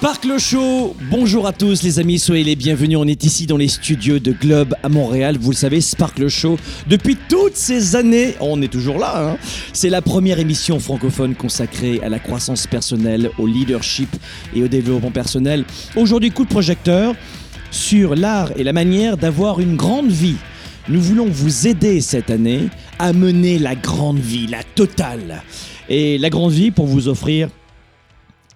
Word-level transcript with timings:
Sparkle 0.00 0.38
Show, 0.38 0.96
bonjour 1.10 1.46
à 1.46 1.52
tous 1.52 1.82
les 1.82 1.98
amis, 1.98 2.18
soyez 2.18 2.42
les 2.42 2.56
bienvenus. 2.56 2.96
On 2.98 3.06
est 3.06 3.22
ici 3.22 3.46
dans 3.46 3.58
les 3.58 3.68
studios 3.68 4.18
de 4.18 4.32
Globe 4.32 4.74
à 4.82 4.88
Montréal. 4.88 5.36
Vous 5.38 5.50
le 5.50 5.56
savez, 5.56 5.82
Sparkle 5.82 6.28
Show, 6.28 6.56
depuis 6.86 7.18
toutes 7.28 7.54
ces 7.54 7.96
années, 7.96 8.34
on 8.40 8.62
est 8.62 8.72
toujours 8.72 8.98
là. 8.98 9.32
Hein. 9.32 9.36
C'est 9.74 9.90
la 9.90 10.00
première 10.00 10.38
émission 10.38 10.80
francophone 10.80 11.34
consacrée 11.34 12.00
à 12.02 12.08
la 12.08 12.18
croissance 12.18 12.66
personnelle, 12.66 13.30
au 13.36 13.46
leadership 13.46 14.08
et 14.56 14.62
au 14.62 14.68
développement 14.68 15.10
personnel. 15.10 15.66
Aujourd'hui, 15.96 16.30
coup 16.30 16.44
de 16.44 16.48
projecteur 16.48 17.14
sur 17.70 18.14
l'art 18.14 18.52
et 18.56 18.64
la 18.64 18.72
manière 18.72 19.18
d'avoir 19.18 19.60
une 19.60 19.76
grande 19.76 20.10
vie. 20.10 20.38
Nous 20.88 21.02
voulons 21.02 21.28
vous 21.28 21.66
aider 21.66 22.00
cette 22.00 22.30
année 22.30 22.70
à 22.98 23.12
mener 23.12 23.58
la 23.58 23.74
grande 23.74 24.18
vie, 24.18 24.46
la 24.46 24.62
totale. 24.62 25.42
Et 25.90 26.16
la 26.16 26.30
grande 26.30 26.52
vie 26.52 26.70
pour 26.70 26.86
vous 26.86 27.08
offrir 27.08 27.50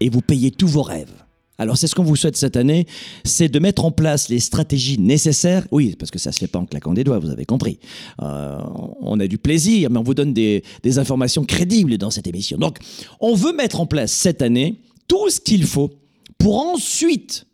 et 0.01 0.09
vous 0.09 0.23
payer 0.23 0.51
tous 0.51 0.69
vos 0.69 0.83
rêves. 0.83 1.24
Alors 1.59 1.77
c'est 1.77 1.87
ce 1.87 1.95
qu'on 1.95 2.03
vous 2.03 2.17
souhaite 2.17 2.37
cette 2.37 2.57
année, 2.57 2.87
c'est 3.25 3.49
de 3.49 3.59
mettre 3.59 3.85
en 3.85 3.93
place 3.93 4.29
les 4.29 4.41
stratégies 4.41 4.99
nécessaires. 4.99 5.67
Oui, 5.71 5.95
parce 5.99 6.11
que 6.11 6.19
ça 6.19 6.33
se 6.33 6.39
fait 6.39 6.49
pas 6.49 6.59
en 6.59 6.67
claquant 6.67 6.93
des 6.95 7.05
doigts, 7.05 7.19
vous 7.19 7.31
avez 7.31 7.45
compris. 7.45 7.79
Euh, 8.23 8.59
on 9.01 9.21
a 9.21 9.27
du 9.27 9.39
plaisir, 9.39 9.91
mais 9.91 9.99
on 9.99 10.03
vous 10.03 10.15
donne 10.15 10.33
des, 10.33 10.65
des 10.83 10.99
informations 10.99 11.45
crédibles 11.45 11.97
dans 11.97 12.11
cette 12.11 12.27
émission. 12.27 12.59
Donc 12.59 12.79
on 13.21 13.35
veut 13.35 13.53
mettre 13.53 13.81
en 13.81 13.87
place 13.87 14.13
cette 14.13 14.43
année 14.43 14.81
tout 15.07 15.31
ce 15.31 15.41
qu'il 15.41 15.65
faut 15.65 15.91
pour 16.39 16.61
ensuite 16.61 17.47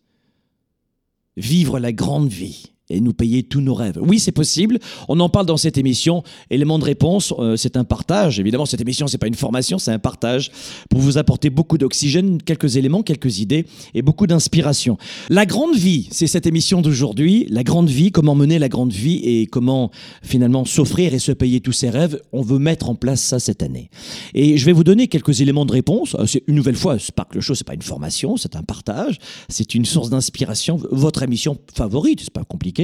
vivre 1.37 1.79
la 1.79 1.93
grande 1.93 2.29
vie 2.29 2.73
et 2.91 3.01
nous 3.01 3.13
payer 3.13 3.43
tous 3.43 3.61
nos 3.61 3.75
rêves. 3.75 3.99
Oui, 4.01 4.19
c'est 4.19 4.33
possible. 4.33 4.79
On 5.09 5.19
en 5.21 5.29
parle 5.29 5.47
dans 5.47 5.57
cette 5.57 5.79
émission. 5.79 6.23
Élément 6.51 6.79
de 6.79 6.85
réponse, 6.85 7.33
euh, 7.39 7.57
c'est 7.57 7.77
un 7.77 7.85
partage. 7.85 8.41
Évidemment, 8.41 8.67
cette 8.67 8.81
émission, 8.81 9.07
c'est 9.07 9.19
pas 9.19 9.29
une 9.29 9.35
formation, 9.35 9.79
c'est 9.79 9.93
un 9.93 9.99
partage 9.99 10.51
pour 10.89 11.01
vous 11.01 11.19
apporter 11.19 11.51
beaucoup 11.51 11.79
d'oxygène, 11.79 12.43
quelques 12.43 12.77
éléments, 12.77 13.03
quelques 13.03 13.39
idées 13.39 13.67
et 13.95 14.03
beaucoup 14.03 14.27
d'inspiration. 14.27 14.99
La 15.29 15.47
grande 15.47 15.77
vie, 15.77 16.09
c'est 16.11 16.27
cette 16.27 16.47
émission 16.47 16.83
d'aujourd'hui. 16.83 17.47
La 17.49 17.63
grande 17.63 17.89
vie, 17.89 18.11
comment 18.11 18.35
mener 18.35 18.59
la 18.59 18.69
grande 18.69 18.93
vie 18.93 19.21
et 19.23 19.47
comment 19.47 19.91
finalement 20.23 20.65
s'offrir 20.65 21.15
et 21.15 21.19
se 21.19 21.33
payer 21.33 21.61
tous 21.61 21.73
ses 21.73 21.91
rêves. 21.91 22.21
On 22.33 22.43
veut 22.43 22.59
mettre 22.59 22.89
en 22.89 22.95
place 22.95 23.21
ça 23.21 23.39
cette 23.39 23.63
année. 23.63 23.91
Et 24.35 24.57
je 24.59 24.67
vais 24.67 24.73
vous 24.73 24.85
donner 24.85 25.09
quelques 25.09 25.41
éléments 25.41 25.67
de 25.67 25.73
réponse. 25.73 26.17
Euh, 26.19 26.27
une 26.47 26.55
nouvelle 26.57 26.77
fois, 26.77 26.99
Spark 26.99 27.39
Show, 27.41 27.55
c'est 27.55 27.67
pas 27.67 27.75
une 27.75 27.83
formation, 27.83 28.37
c'est 28.37 28.57
un 28.57 28.63
partage. 28.63 29.19
C'est 29.49 29.75
une 29.75 29.85
source 29.85 30.11
d'inspiration. 30.11 30.81
Votre 30.91 31.23
émission 31.23 31.57
favorite, 31.75 32.21
c'est 32.21 32.33
pas 32.33 32.45
compliqué 32.45 32.80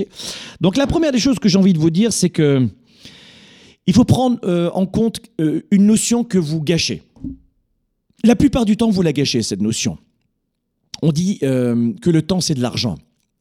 donc 0.60 0.76
la 0.76 0.86
première 0.86 1.12
des 1.12 1.18
choses 1.18 1.38
que 1.38 1.48
j'ai 1.48 1.58
envie 1.58 1.72
de 1.72 1.78
vous 1.78 1.90
dire, 1.90 2.12
c'est 2.12 2.30
que 2.30 2.68
il 3.86 3.94
faut 3.94 4.04
prendre 4.04 4.38
euh, 4.44 4.70
en 4.72 4.86
compte 4.86 5.20
euh, 5.40 5.62
une 5.70 5.86
notion 5.86 6.24
que 6.24 6.38
vous 6.38 6.60
gâchez. 6.60 7.02
La 8.24 8.34
plupart 8.34 8.64
du 8.64 8.76
temps, 8.76 8.90
vous 8.90 9.02
la 9.02 9.12
gâchez, 9.12 9.42
cette 9.42 9.62
notion. 9.62 9.98
On 11.02 11.12
dit 11.12 11.38
euh, 11.42 11.92
que 12.00 12.10
le 12.10 12.22
temps, 12.22 12.40
c'est 12.40 12.54
de 12.54 12.62
l'argent. 12.62 12.96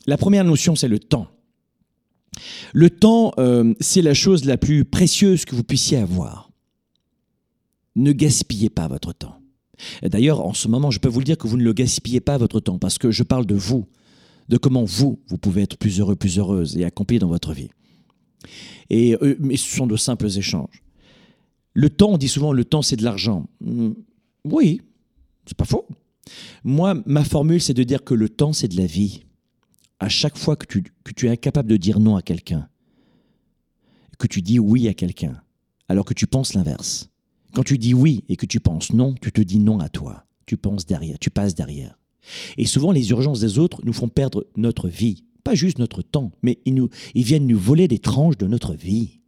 La 0.06 0.18
première 0.18 0.44
notion, 0.44 0.76
c'est 0.76 0.88
le 0.88 1.00
temps. 1.00 1.28
Le 2.74 2.90
temps, 2.90 3.32
c'est 3.80 4.02
la 4.02 4.14
chose 4.14 4.44
la 4.44 4.58
plus 4.58 4.84
précieuse 4.84 5.46
que 5.46 5.56
vous 5.56 5.64
puissiez 5.64 5.98
avoir. 5.98 6.52
Ne 7.96 8.12
gaspillez 8.12 8.70
pas 8.70 8.90
votre 8.90 9.14
temps. 9.14 9.40
D'ailleurs, 10.04 10.46
en 10.46 10.54
ce 10.54 10.68
moment, 10.68 10.92
je 10.92 11.00
peux 11.00 11.08
vous 11.08 11.20
le 11.20 11.26
dire 11.26 11.38
que 11.38 11.48
vous 11.48 11.56
ne 11.56 11.64
le 11.64 11.72
gaspillez 11.72 12.20
pas 12.20 12.38
votre 12.38 12.60
temps 12.60 12.78
parce 12.78 12.98
que 12.98 13.10
je 13.10 13.24
parle 13.24 13.46
de 13.46 13.56
vous 13.56 13.88
de 14.50 14.58
comment 14.58 14.84
vous, 14.84 15.20
vous 15.28 15.38
pouvez 15.38 15.64
être 15.64 15.78
plus 15.78 16.00
heureux, 16.00 16.16
plus 16.16 16.38
heureuse 16.40 16.78
et 16.78 16.86
accompli 16.86 17.20
dans 17.20 17.28
votre 17.28 17.54
vie. 17.54 17.70
Et, 18.90 19.16
euh, 19.22 19.36
mais 19.40 19.58
ce 19.58 19.76
sont 19.76 19.88
de 19.88 19.98
simples 19.98 20.28
échanges. 20.28 20.84
Le 21.74 21.90
temps, 21.90 22.12
on 22.12 22.18
dit 22.18 22.30
souvent, 22.30 22.54
le 22.54 22.64
temps, 22.64 22.82
c'est 22.82 22.96
de 22.96 23.04
l'argent. 23.04 23.48
Hmm, 23.62 23.94
oui, 24.46 24.82
c'est 25.46 25.58
pas 25.58 25.66
faux. 25.66 25.88
Moi, 26.64 27.02
ma 27.06 27.24
formule, 27.24 27.62
c'est 27.62 27.74
de 27.74 27.84
dire 27.84 28.04
que 28.04 28.14
le 28.14 28.30
temps, 28.30 28.54
c'est 28.54 28.68
de 28.68 28.78
la 28.78 28.86
vie. 28.86 29.24
À 30.00 30.10
chaque 30.10 30.38
fois 30.38 30.56
que 30.56 30.66
tu, 30.66 30.84
que 31.04 31.14
tu 31.14 31.28
es 31.28 31.30
incapable 31.30 31.70
de 31.70 31.78
dire 31.78 32.00
non 32.00 32.16
à 32.16 32.22
quelqu'un, 32.22 32.70
que 34.18 34.28
tu 34.28 34.42
dis 34.42 34.60
oui 34.60 34.88
à 34.88 34.94
quelqu'un, 34.94 35.42
alors 35.90 36.06
que 36.06 36.14
tu 36.14 36.28
penses 36.28 36.54
l'inverse. 36.54 37.10
Quand 37.54 37.64
tu 37.64 37.78
dis 37.78 37.94
oui 37.94 38.24
et 38.28 38.36
que 38.36 38.46
tu 38.46 38.60
penses 38.60 38.92
non, 38.94 39.14
tu 39.14 39.32
te 39.32 39.42
dis 39.42 39.60
non 39.60 39.80
à 39.80 39.90
toi. 39.90 40.26
Tu 40.46 40.58
penses 40.58 40.86
derrière, 40.86 41.18
tu 41.20 41.30
passes 41.30 41.56
derrière. 41.56 41.98
Et 42.58 42.66
souvent, 42.66 42.92
les 42.92 43.10
urgences 43.10 43.40
des 43.40 43.60
autres 43.60 43.82
nous 43.84 43.94
font 43.94 44.08
perdre 44.08 44.46
notre 44.56 44.88
vie. 44.88 45.24
Pas 45.44 45.56
juste 45.56 45.80
notre 45.80 46.02
temps, 46.02 46.32
mais 46.42 46.60
ils, 46.66 46.90
viennent 47.24 47.48
nous 47.48 47.60
voler 47.60 47.88
des 47.88 48.00
tranches 48.00 48.38
de 48.38 48.48
notre 48.48 48.74
vie. 48.74 49.20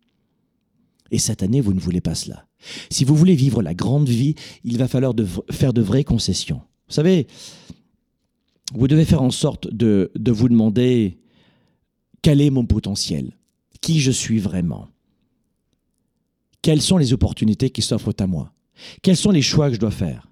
Et 1.12 1.20
cette 1.20 1.44
année, 1.44 1.62
vous 1.62 1.74
ne 1.74 1.80
voulez 1.80 2.02
pas 2.02 2.16
cela. 2.16 2.48
Si 2.90 3.06
vous 3.06 3.16
voulez 3.16 3.36
vivre 3.36 3.62
la 3.62 3.76
grande 3.76 4.10
vie, 4.10 4.36
il 4.64 4.78
va 4.78 4.88
falloir 4.88 5.14
faire 5.52 5.74
de 5.74 5.82
vraies 5.82 6.04
concessions. 6.04 6.62
Vous 6.88 6.94
savez, 6.94 7.28
vous 8.74 8.88
devez 8.88 9.06
faire 9.06 9.22
en 9.22 9.32
sorte 9.32 9.72
de, 9.74 10.12
de 10.16 10.32
vous 10.32 10.50
demander 10.50 11.20
quel 12.22 12.42
est 12.42 12.50
mon 12.50 12.66
potentiel, 12.66 13.38
qui 13.80 14.00
je 14.00 14.12
suis 14.12 14.40
vraiment, 14.40 14.90
quelles 16.62 16.82
sont 16.82 16.98
les 16.98 17.14
opportunités 17.14 17.70
qui 17.70 17.82
s'offrent 17.82 18.14
à 18.20 18.28
moi, 18.28 18.52
quels 19.02 19.18
sont 19.18 19.32
les 19.32 19.42
choix 19.42 19.70
que 19.70 19.76
je 19.76 19.80
dois 19.80 19.92
faire? 19.92 20.28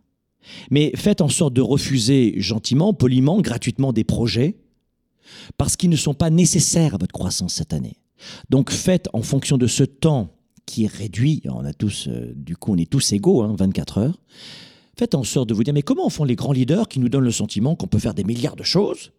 Mais 0.72 0.91
faites 0.95 1.22
en 1.22 1.29
sorte 1.29 1.53
de 1.53 1.61
refuser 1.61 2.35
gentiment, 2.38 2.94
poliment, 2.94 3.41
gratuitement 3.41 3.94
des 3.94 4.03
projets 4.03 4.57
parce 5.57 5.75
qu'ils 5.75 5.89
ne 5.89 5.95
sont 5.95 6.13
pas 6.13 6.29
nécessaires 6.29 6.95
à 6.95 6.97
votre 6.97 7.13
croissance 7.13 7.53
cette 7.53 7.73
année. 7.73 7.97
Donc 8.50 8.72
faites 8.72 9.09
en 9.13 9.22
fonction 9.22 9.57
de 9.57 9.67
ce 9.67 9.83
temps 9.83 10.29
qui 10.66 10.85
est 10.85 10.91
réduit, 10.91 11.44
on 11.45 11.66
a 11.66 11.73
tous, 11.73 12.07
euh, 12.07 12.33
du 12.35 12.56
coup 12.56 12.73
on 12.73 12.78
est 12.78 12.89
tous 12.89 13.13
égaux, 13.13 13.45
24 13.56 13.97
hein, 13.97 14.01
heures, 14.01 14.19
faites 14.97 15.13
en 15.13 15.23
sorte 15.23 15.50
de 15.50 15.53
vous 15.53 15.63
dire 15.63 15.73
mais 15.73 15.83
comment 15.83 16.09
font 16.09 16.23
les 16.23 16.35
grands 16.35 16.53
leaders 16.53 16.88
qui 16.88 17.00
nous 17.00 17.09
donnent 17.09 17.23
le 17.23 17.31
sentiment 17.31 17.75
qu'on 17.75 17.88
peut 17.88 18.00
faire 18.00 18.13
des 18.13 18.23
milliards 18.23 18.56
de 18.56 18.63
choses 18.63 19.12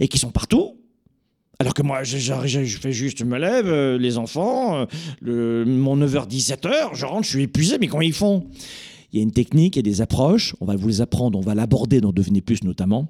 et 0.00 0.08
qui 0.08 0.18
sont 0.18 0.30
partout? 0.30 0.76
Alors 1.60 1.72
que 1.72 1.82
moi, 1.82 2.02
je, 2.02 2.16
fais 2.80 2.92
juste, 2.92 3.18
je 3.18 3.24
me 3.24 3.38
lève, 3.38 3.68
euh, 3.68 3.96
les 3.96 4.18
enfants, 4.18 4.86
euh, 5.24 5.64
mon 5.64 5.96
9h, 5.96 6.28
17h, 6.28 6.94
je 6.94 7.06
rentre, 7.06 7.22
je 7.22 7.30
suis 7.30 7.42
épuisé, 7.44 7.78
mais 7.78 7.86
comment 7.86 8.02
ils 8.02 8.12
font? 8.12 8.48
Il 9.14 9.18
y 9.18 9.20
a 9.20 9.22
une 9.22 9.30
technique 9.30 9.76
et 9.76 9.82
des 9.82 10.00
approches, 10.00 10.56
on 10.60 10.64
va 10.64 10.74
vous 10.74 10.88
les 10.88 11.00
apprendre, 11.00 11.38
on 11.38 11.40
va 11.40 11.54
l'aborder 11.54 12.00
dans 12.00 12.12
Devenez 12.12 12.40
Plus 12.40 12.64
notamment. 12.64 13.08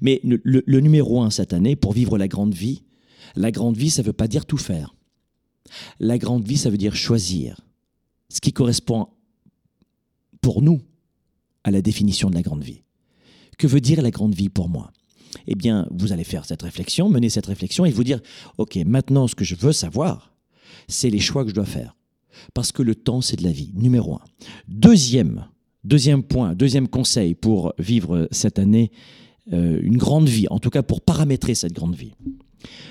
Mais 0.00 0.20
le, 0.22 0.80
numéro 0.80 1.20
un 1.20 1.30
cette 1.30 1.52
année, 1.52 1.74
pour 1.74 1.92
vivre 1.92 2.16
la 2.16 2.28
grande 2.28 2.54
vie, 2.54 2.84
la 3.34 3.50
grande 3.50 3.76
vie, 3.76 3.90
ça 3.90 4.02
ne 4.02 4.06
veut 4.06 4.12
pas 4.12 4.28
dire 4.28 4.46
tout 4.46 4.56
faire. 4.56 4.94
La 5.98 6.16
grande 6.16 6.46
vie, 6.46 6.56
ça 6.56 6.70
veut 6.70 6.76
dire 6.76 6.94
choisir. 6.94 7.60
Ce 8.28 8.40
qui 8.40 8.52
correspond 8.52 9.08
pour 10.40 10.62
nous 10.62 10.80
à 11.64 11.72
la 11.72 11.82
définition 11.82 12.30
de 12.30 12.36
la 12.36 12.42
grande 12.42 12.62
vie. 12.62 12.82
Que 13.58 13.66
veut 13.66 13.80
dire 13.80 14.02
la 14.02 14.12
grande 14.12 14.34
vie 14.36 14.48
pour 14.48 14.68
moi? 14.68 14.92
Eh 15.48 15.56
bien, 15.56 15.88
vous 15.90 16.12
allez 16.12 16.24
faire 16.24 16.44
cette 16.44 16.62
réflexion, 16.62 17.08
mener 17.08 17.30
cette 17.30 17.46
réflexion 17.46 17.84
et 17.84 17.90
vous 17.90 18.04
dire, 18.04 18.20
OK, 18.58 18.76
maintenant, 18.86 19.26
ce 19.26 19.34
que 19.34 19.44
je 19.44 19.56
veux 19.56 19.72
savoir, 19.72 20.32
c'est 20.86 21.10
les 21.10 21.18
choix 21.18 21.42
que 21.42 21.50
je 21.50 21.54
dois 21.56 21.66
faire. 21.66 21.96
Parce 22.54 22.72
que 22.72 22.82
le 22.82 22.94
temps, 22.94 23.20
c'est 23.20 23.36
de 23.36 23.44
la 23.44 23.52
vie, 23.52 23.72
numéro 23.74 24.14
un. 24.14 24.24
Deuxième, 24.68 25.46
deuxième 25.84 26.22
point, 26.22 26.54
deuxième 26.54 26.88
conseil 26.88 27.34
pour 27.34 27.72
vivre 27.78 28.28
cette 28.30 28.58
année 28.58 28.90
euh, 29.52 29.80
une 29.82 29.96
grande 29.96 30.28
vie, 30.28 30.46
en 30.50 30.58
tout 30.58 30.70
cas 30.70 30.82
pour 30.82 31.00
paramétrer 31.00 31.54
cette 31.54 31.72
grande 31.72 31.94
vie. 31.94 32.12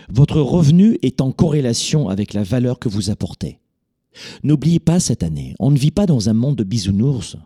Votre 0.10 0.42
revenu 0.42 0.98
est 1.02 1.22
en 1.22 1.32
corrélation 1.32 2.10
avec 2.10 2.34
la 2.34 2.44
valeur 2.44 2.80
que 2.80 2.90
vous 2.90 3.10
apportez. 3.10 3.60
N'oubliez 4.44 4.80
pas 4.80 5.00
cette 5.00 5.24
année, 5.24 5.56
on 5.60 5.72
ne 5.72 5.78
vit 5.78 5.92
pas 5.92 6.06
dans 6.06 6.30
un 6.30 6.34
monde 6.34 6.56
de 6.56 6.64
bisounours. 6.64 7.38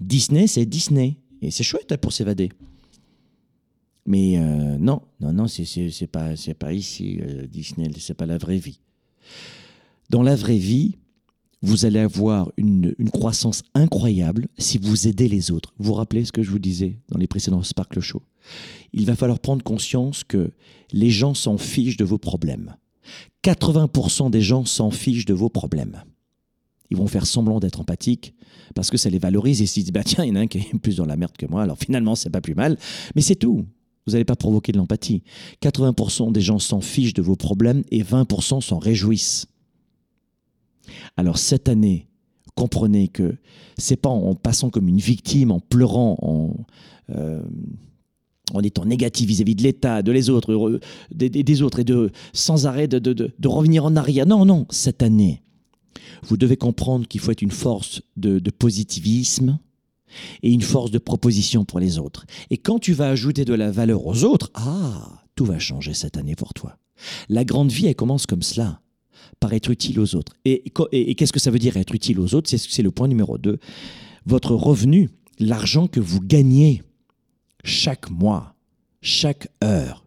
Disney, 0.00 0.46
c'est 0.46 0.64
Disney. 0.64 1.16
Et 1.42 1.50
c'est 1.50 1.62
chouette 1.62 1.92
hein, 1.92 1.98
pour 2.00 2.12
s'évader. 2.12 2.50
Mais 4.06 4.38
euh, 4.38 4.78
non, 4.78 5.02
non, 5.20 5.32
non, 5.32 5.46
c'est 5.46 6.06
pas, 6.06 6.30
pas 6.58 6.72
ici, 6.72 7.18
euh, 7.20 7.46
Disney, 7.46 7.90
c'est 7.98 8.14
pas 8.14 8.26
la 8.26 8.38
vraie 8.38 8.58
vie. 8.58 8.80
Dans 10.10 10.22
la 10.22 10.36
vraie 10.36 10.58
vie, 10.58 10.96
vous 11.64 11.86
allez 11.86 12.00
avoir 12.00 12.52
une, 12.56 12.94
croissance 13.12 13.62
incroyable 13.74 14.48
si 14.58 14.78
vous 14.78 15.08
aidez 15.08 15.28
les 15.28 15.50
autres. 15.50 15.72
Vous 15.78 15.86
vous 15.86 15.94
rappelez 15.94 16.24
ce 16.24 16.32
que 16.32 16.42
je 16.42 16.50
vous 16.50 16.58
disais 16.58 16.98
dans 17.08 17.18
les 17.18 17.26
précédents 17.26 17.62
Sparkle 17.62 18.00
Show? 18.00 18.22
Il 18.92 19.06
va 19.06 19.16
falloir 19.16 19.38
prendre 19.38 19.62
conscience 19.62 20.24
que 20.24 20.50
les 20.92 21.10
gens 21.10 21.32
s'en 21.32 21.56
fichent 21.56 21.96
de 21.96 22.04
vos 22.04 22.18
problèmes. 22.18 22.76
80% 23.44 24.30
des 24.30 24.42
gens 24.42 24.66
s'en 24.66 24.90
fichent 24.90 25.24
de 25.24 25.34
vos 25.34 25.48
problèmes. 25.48 26.04
Ils 26.90 26.98
vont 26.98 27.06
faire 27.06 27.26
semblant 27.26 27.60
d'être 27.60 27.80
empathiques 27.80 28.34
parce 28.74 28.90
que 28.90 28.98
ça 28.98 29.08
les 29.08 29.18
valorise 29.18 29.62
et 29.62 29.66
s'ils 29.66 29.84
disent 29.84 29.92
bah 29.92 30.04
tiens, 30.04 30.24
il 30.24 30.28
y 30.28 30.32
en 30.32 30.36
a 30.36 30.40
un 30.40 30.46
qui 30.46 30.58
est 30.58 30.78
plus 30.78 30.96
dans 30.96 31.06
la 31.06 31.16
merde 31.16 31.36
que 31.38 31.46
moi, 31.46 31.62
alors 31.62 31.78
finalement 31.78 32.14
c'est 32.14 32.30
pas 32.30 32.42
plus 32.42 32.54
mal. 32.54 32.78
Mais 33.14 33.22
c'est 33.22 33.36
tout. 33.36 33.64
Vous 34.06 34.12
n'allez 34.12 34.26
pas 34.26 34.36
provoquer 34.36 34.72
de 34.72 34.76
l'empathie. 34.76 35.22
80% 35.62 36.30
des 36.30 36.42
gens 36.42 36.58
s'en 36.58 36.82
fichent 36.82 37.14
de 37.14 37.22
vos 37.22 37.36
problèmes 37.36 37.84
et 37.90 38.02
20% 38.02 38.60
s'en 38.60 38.78
réjouissent. 38.78 39.46
Alors 41.16 41.38
cette 41.38 41.68
année, 41.68 42.08
comprenez 42.54 43.08
que 43.08 43.36
c'est 43.78 43.96
pas 43.96 44.08
en 44.08 44.34
passant 44.34 44.70
comme 44.70 44.88
une 44.88 44.98
victime, 44.98 45.50
en 45.50 45.60
pleurant, 45.60 46.16
en, 46.22 46.66
euh, 47.14 47.42
étant 48.62 48.84
négatif 48.84 49.28
vis-à-vis 49.28 49.54
de 49.54 49.62
l'État, 49.62 50.02
de 50.02 50.12
les 50.12 50.30
autres, 50.30 50.80
des, 51.10 51.62
autres, 51.62 51.80
et 51.80 51.84
de 51.84 52.10
sans 52.32 52.66
arrêt 52.66 52.88
de, 52.88 52.98
de, 52.98 53.48
revenir 53.48 53.84
en 53.84 53.96
arrière. 53.96 54.26
Non, 54.26 54.44
non, 54.44 54.66
cette 54.70 55.02
année, 55.02 55.42
vous 56.22 56.36
devez 56.36 56.56
comprendre 56.56 57.06
qu'il 57.06 57.20
faut 57.20 57.32
être 57.32 57.42
une 57.42 57.50
force 57.50 58.02
de, 58.16 58.38
positivisme 58.50 59.58
et 60.42 60.52
une 60.52 60.62
force 60.62 60.90
de 60.90 60.98
proposition 60.98 61.64
pour 61.64 61.80
les 61.80 61.98
autres. 61.98 62.24
Et 62.50 62.58
quand 62.58 62.78
tu 62.78 62.92
vas 62.92 63.08
ajouter 63.08 63.44
de 63.44 63.54
la 63.54 63.70
valeur 63.70 64.06
aux 64.06 64.22
autres, 64.22 64.50
ah, 64.54 65.24
tout 65.34 65.44
va 65.44 65.58
changer 65.58 65.94
cette 65.94 66.16
année 66.16 66.36
pour 66.36 66.54
toi. 66.54 66.78
La 67.28 67.44
grande 67.44 67.72
vie, 67.72 67.86
elle 67.86 67.96
commence 67.96 68.26
comme 68.26 68.42
cela 68.42 68.80
par 69.40 69.52
être 69.52 69.70
utile 69.70 70.00
aux 70.00 70.14
autres. 70.14 70.32
Et, 70.44 70.62
qu'est-ce 70.70 71.32
que 71.32 71.40
ça 71.40 71.50
veut 71.50 71.58
dire 71.58 71.76
être 71.76 71.94
utile 71.94 72.20
aux 72.20 72.34
autres? 72.34 72.50
C'est 72.50 72.82
le 72.82 72.90
point 72.90 73.08
numéro 73.08 73.38
2. 73.38 73.58
Votre 74.26 74.54
revenu, 74.54 75.10
l'argent 75.38 75.86
que 75.86 76.00
vous 76.00 76.20
gagnez 76.20 76.82
chaque 77.62 78.10
mois, 78.10 78.54
chaque 79.00 79.48
heure, 79.62 80.06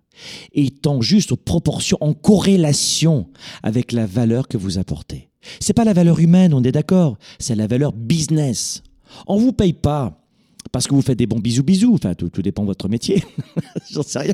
étant 0.54 1.01
juste 1.01 1.31
aux 1.31 1.38
proportions, 1.38 1.98
en 2.01 2.13
corrélation 2.13 3.27
avec 3.63 3.92
la 3.92 4.06
valeur 4.06 4.48
que 4.48 4.57
vous 4.57 4.77
apportez. 4.77 5.30
C'est 5.60 5.74
pas 5.74 5.86
la 5.86 5.94
valeur 5.94 6.19
humaine, 6.19 6.53
on 6.53 6.63
est 6.63 6.71
d'accord, 6.71 7.18
c'est 7.39 7.56
la 7.56 7.68
valeur 7.68 7.94
business. 7.94 8.83
On 9.27 9.38
vous 9.38 9.53
paye 9.53 9.74
pas 9.74 10.24
parce 10.71 10.88
que 10.88 10.94
vous 10.94 11.01
faites 11.01 11.18
des 11.18 11.27
bons 11.27 11.39
bisous 11.39 11.63
bisous, 11.63 11.94
enfin 11.94 12.13
tout, 12.13 12.30
tout 12.30 12.42
dépend 12.42 12.63
de 12.63 12.68
votre 12.68 12.89
métier, 12.89 13.24
j'en 13.92 14.03
sais 14.03 14.19
rien. 14.19 14.33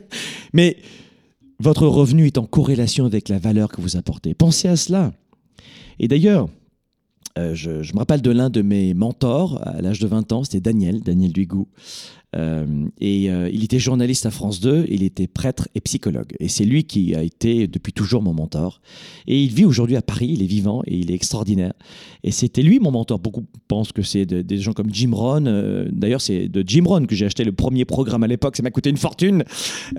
Mais 0.53 0.77
votre 1.63 1.87
revenu 1.87 2.27
est 2.27 2.37
en 2.37 2.45
corrélation 2.45 3.05
avec 3.05 3.29
la 3.29 3.39
valeur 3.39 3.69
que 3.69 3.79
vous 3.79 3.95
apportez. 3.95 4.33
Pensez 4.33 4.67
à 4.67 4.75
cela. 4.75 5.13
Et 5.97 6.09
d'ailleurs, 6.09 6.49
euh, 7.39 7.55
je, 7.55 7.71
me 7.93 7.99
rappelle 7.99 8.21
de 8.21 8.31
l'un 8.31 8.49
de 8.49 8.61
mes 8.61 8.93
mentors 8.93 9.65
à 9.65 9.81
l'âge 9.81 9.99
de 9.99 10.07
20 10.07 10.33
ans, 10.33 10.43
c'était 10.43 10.59
Daniel, 10.59 11.01
Daniel 11.01 11.31
Duigou. 11.31 11.67
Euh, 12.35 12.65
et 12.99 13.29
euh, 13.29 13.49
il 13.51 13.63
était 13.63 13.79
journaliste 13.79 14.25
à 14.25 14.31
France 14.31 14.59
2, 14.59 14.85
il 14.89 15.03
était 15.03 15.27
prêtre 15.27 15.67
et 15.75 15.81
psychologue. 15.81 16.33
Et 16.39 16.47
c'est 16.47 16.65
lui 16.65 16.83
qui 16.83 17.15
a 17.15 17.23
été 17.23 17.67
depuis 17.67 17.93
toujours 17.93 18.21
mon 18.21 18.33
mentor. 18.33 18.81
Et 19.27 19.41
il 19.41 19.49
vit 19.49 19.65
aujourd'hui 19.65 19.95
à 19.95 20.01
Paris, 20.01 20.29
il 20.29 20.41
est 20.41 20.47
vivant 20.47 20.81
et 20.85 20.97
il 20.97 21.11
est 21.11 21.15
extraordinaire. 21.15 21.73
Et 22.23 22.31
c'était 22.31 22.61
lui 22.61 22.79
mon 22.79 22.91
mentor. 22.91 23.19
Beaucoup 23.19 23.45
pensent 23.67 23.91
que 23.91 24.01
c'est 24.01 24.25
des 24.25 24.57
gens 24.57 24.73
comme 24.73 24.91
Jim 24.91 25.11
Rohn. 25.13 25.47
Euh, 25.47 25.87
d'ailleurs, 25.91 26.21
c'est 26.21 26.47
de 26.47 26.63
Jim 26.65 26.83
Rohn 26.85 27.07
que 27.07 27.15
j'ai 27.15 27.25
acheté 27.25 27.43
le 27.43 27.51
premier 27.51 27.85
programme 27.85 28.23
à 28.23 28.27
l'époque. 28.27 28.55
Ça 28.57 28.63
m'a 28.63 28.71
coûté 28.71 28.89
une 28.89 28.97
fortune. 28.97 29.43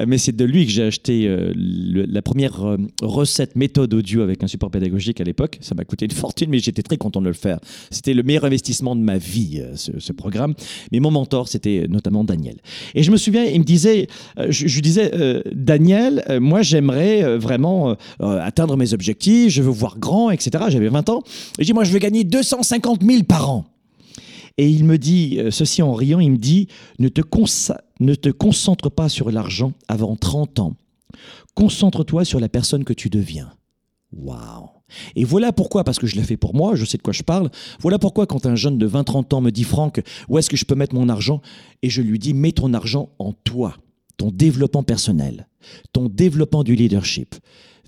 mais 0.06 0.18
c'est 0.18 0.34
de 0.34 0.44
lui 0.44 0.66
que 0.66 0.72
j'ai 0.72 0.84
acheté 0.84 1.28
la 1.54 2.22
première 2.22 2.76
recette 3.02 3.56
méthode 3.56 3.92
audio 3.94 4.22
avec 4.22 4.42
un 4.42 4.46
support 4.46 4.70
pédagogique 4.70 5.20
à 5.20 5.24
l'époque. 5.24 5.58
Ça 5.60 5.74
m'a 5.74 5.84
coûté 5.84 6.06
une 6.06 6.10
fortune, 6.10 6.50
mais 6.50 6.58
j'étais 6.58 6.82
très 6.82 6.96
content 6.96 7.20
de 7.20 7.28
le 7.28 7.34
faire. 7.34 7.60
C'était 7.90 8.14
le 8.14 8.22
meilleur 8.22 8.44
investissement 8.44 8.96
de 8.96 9.00
ma 9.00 9.18
vie, 9.18 9.62
ce, 9.74 9.98
ce 9.98 10.12
programme. 10.12 10.54
Mais 10.92 11.00
mon 11.00 11.10
mentor, 11.10 11.48
c'était 11.48 11.86
notamment 11.88 12.23
Daniel. 12.24 12.56
Et 12.94 13.02
je 13.02 13.10
me 13.10 13.16
souviens, 13.16 13.44
il 13.44 13.60
me 13.60 13.64
disait, 13.64 14.08
euh, 14.38 14.46
je, 14.50 14.74
lui 14.74 14.82
disais, 14.82 15.10
euh, 15.14 15.42
Daniel, 15.52 16.24
euh, 16.28 16.40
moi 16.40 16.62
j'aimerais 16.62 17.38
vraiment 17.38 17.96
atteindre 18.20 18.76
mes 18.76 18.92
objectifs, 18.92 19.52
je 19.52 19.62
veux 19.62 19.70
voir 19.70 19.98
grand, 19.98 20.30
etc. 20.30 20.64
J'avais 20.68 20.88
20 20.88 21.08
ans. 21.08 21.22
Et 21.58 21.62
je 21.62 21.66
dis, 21.66 21.72
moi 21.72 21.84
je 21.84 21.92
veux 21.92 21.98
gagner 21.98 22.24
250 22.24 23.02
000 23.02 23.22
par 23.24 23.50
an. 23.50 23.64
Et 24.56 24.68
il 24.68 24.84
me 24.84 24.98
dit, 24.98 25.40
ceci 25.50 25.82
en 25.82 25.94
riant, 25.94 26.20
il 26.20 26.32
me 26.32 26.36
dit, 26.36 26.68
ne 26.98 27.08
te, 27.08 27.22
ne 28.00 28.14
te 28.14 28.28
concentre 28.28 28.88
pas 28.88 29.08
sur 29.08 29.30
l'argent 29.30 29.72
avant 29.88 30.14
30 30.16 30.60
ans. 30.60 30.76
Concentre-toi 31.54 32.24
sur 32.24 32.40
la 32.40 32.48
personne 32.48 32.84
que 32.84 32.92
tu 32.92 33.08
deviens. 33.10 33.52
Waouh 34.16 34.74
et 35.16 35.24
voilà 35.24 35.52
pourquoi, 35.52 35.84
parce 35.84 35.98
que 35.98 36.06
je 36.06 36.16
l'ai 36.16 36.22
fait 36.22 36.36
pour 36.36 36.54
moi, 36.54 36.74
je 36.74 36.84
sais 36.84 36.98
de 36.98 37.02
quoi 37.02 37.12
je 37.12 37.22
parle, 37.22 37.50
voilà 37.80 37.98
pourquoi 37.98 38.26
quand 38.26 38.46
un 38.46 38.54
jeune 38.54 38.78
de 38.78 38.88
20-30 38.88 39.34
ans 39.34 39.40
me 39.40 39.50
dit 39.50 39.64
Franck, 39.64 40.00
où 40.28 40.38
est-ce 40.38 40.50
que 40.50 40.56
je 40.56 40.64
peux 40.64 40.74
mettre 40.74 40.94
mon 40.94 41.08
argent? 41.08 41.40
Et 41.82 41.90
je 41.90 42.02
lui 42.02 42.18
dis, 42.18 42.34
mets 42.34 42.52
ton 42.52 42.74
argent 42.74 43.10
en 43.18 43.32
toi, 43.32 43.76
ton 44.16 44.30
développement 44.30 44.82
personnel, 44.82 45.48
ton 45.92 46.08
développement 46.08 46.64
du 46.64 46.74
leadership, 46.74 47.34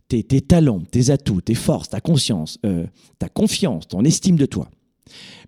tes, 0.09 0.23
talents, 0.23 0.83
tes 0.91 1.11
atouts, 1.11 1.41
tes 1.41 1.55
forces, 1.55 1.89
ta 1.89 2.01
conscience, 2.01 2.59
euh, 2.65 2.87
ta 3.19 3.29
confiance, 3.29 3.89
ton 3.89 4.05
estime 4.05 4.37
de 4.37 4.47
toi. 4.47 4.71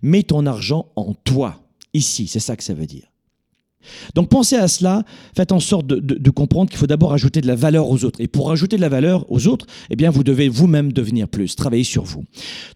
Mets 0.01 0.23
ton 0.23 0.45
argent 0.45 0.91
en 0.95 1.13
toi, 1.13 1.61
ici, 1.93 2.27
c'est 2.27 2.39
ça 2.39 2.55
que 2.55 2.63
ça 2.63 2.73
veut 2.73 2.85
dire. 2.85 3.11
Donc 4.15 4.29
pensez 4.29 4.55
à 4.55 4.67
cela, 4.67 5.03
faites 5.35 5.51
en 5.51 5.59
sorte 5.59 5.87
de, 5.87 6.29
comprendre 6.29 6.69
qu'il 6.69 6.79
faut 6.79 6.87
d'abord 6.87 7.13
ajouter 7.13 7.41
de 7.41 7.47
la 7.47 7.55
valeur 7.55 7.89
aux 7.89 8.03
autres. 8.05 8.21
Et 8.21 8.27
pour 8.27 8.51
ajouter 8.51 8.75
de 8.75 8.81
la 8.81 8.89
valeur 8.89 9.25
aux 9.31 9.47
autres, 9.47 9.65
eh 9.89 9.95
bien 9.95 10.09
vous 10.09 10.23
devez 10.23 10.49
vous-même 10.49 10.93
devenir 10.93 11.27
plus, 11.27 11.55
travailler 11.55 11.83
sur 11.83 12.03
vous. 12.03 12.23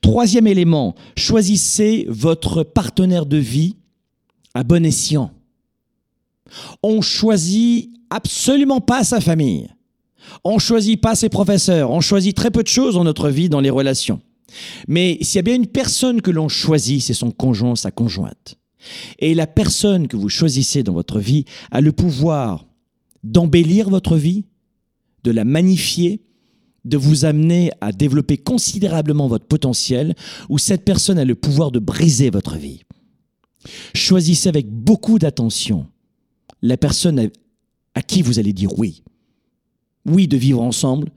Troisième 0.02 0.48
élément, 0.48 0.96
choisissez 1.18 2.06
votre 2.10 2.64
partenaire 2.64 3.26
de 3.26 3.38
vie 3.38 3.76
à 4.54 4.64
bon 4.64 4.86
escient. 4.86 5.32
On 6.82 7.02
choisit 7.02 7.92
absolument 8.10 8.82
pas 8.82 9.04
sa 9.04 9.22
famille. 9.22 9.70
On 10.44 10.60
choisit 10.60 11.00
pas 11.00 11.16
ses 11.16 11.30
professeurs. 11.30 11.92
On 11.92 12.02
choisit 12.02 12.36
très 12.36 12.52
peu 12.52 12.64
de 12.64 12.68
choses 12.68 12.96
dans 12.96 13.04
notre 13.04 13.30
vie, 13.30 13.50
dans 13.50 13.60
les 13.60 13.70
relations. 13.70 14.22
Mais 14.88 15.18
s'il 15.22 15.38
y 15.38 15.40
a 15.40 15.44
bien 15.44 15.56
une 15.56 15.68
personne 15.68 16.22
que 16.22 16.32
l'on 16.32 16.48
choisit, 16.48 17.02
c'est 17.02 17.14
son 17.14 17.32
conjoint, 17.32 17.76
sa 17.76 17.92
conjointe. 17.92 18.58
Et 19.20 19.34
la 19.34 19.48
personne 19.48 20.08
que 20.08 20.18
vous 20.18 20.30
choisissez 20.30 20.84
dans 20.84 20.94
votre 20.94 21.20
vie 21.20 21.46
a 21.72 21.82
le 21.82 21.92
pouvoir 21.92 22.68
d'embellir 23.24 23.90
votre 23.90 24.18
vie, 24.18 24.46
de 25.24 25.32
la 25.32 25.46
magnifier, 25.46 26.22
de 26.86 26.98
vous 26.98 27.26
amener 27.26 27.72
à 27.82 27.92
développer 27.92 28.38
considérablement 28.38 29.28
votre 29.28 29.46
potentiel, 29.46 30.16
ou 30.50 30.58
cette 30.58 30.84
personne 30.84 31.18
a 31.18 31.26
le 31.26 31.36
pouvoir 31.36 31.72
de 31.72 31.80
briser 31.80 32.30
votre 32.30 32.58
vie. 32.58 32.84
Choisissez 33.96 34.50
avec 34.50 34.70
beaucoup 34.70 35.20
d'attention 35.20 35.88
la 36.62 36.78
personne 36.78 37.30
à 37.96 38.02
qui 38.02 38.22
vous 38.22 38.40
allez 38.40 38.54
dire 38.54 38.78
oui. 38.78 39.04
Oui 40.06 40.28
de 40.28 40.36
vivre 40.36 40.62
ensemble, 40.62 41.10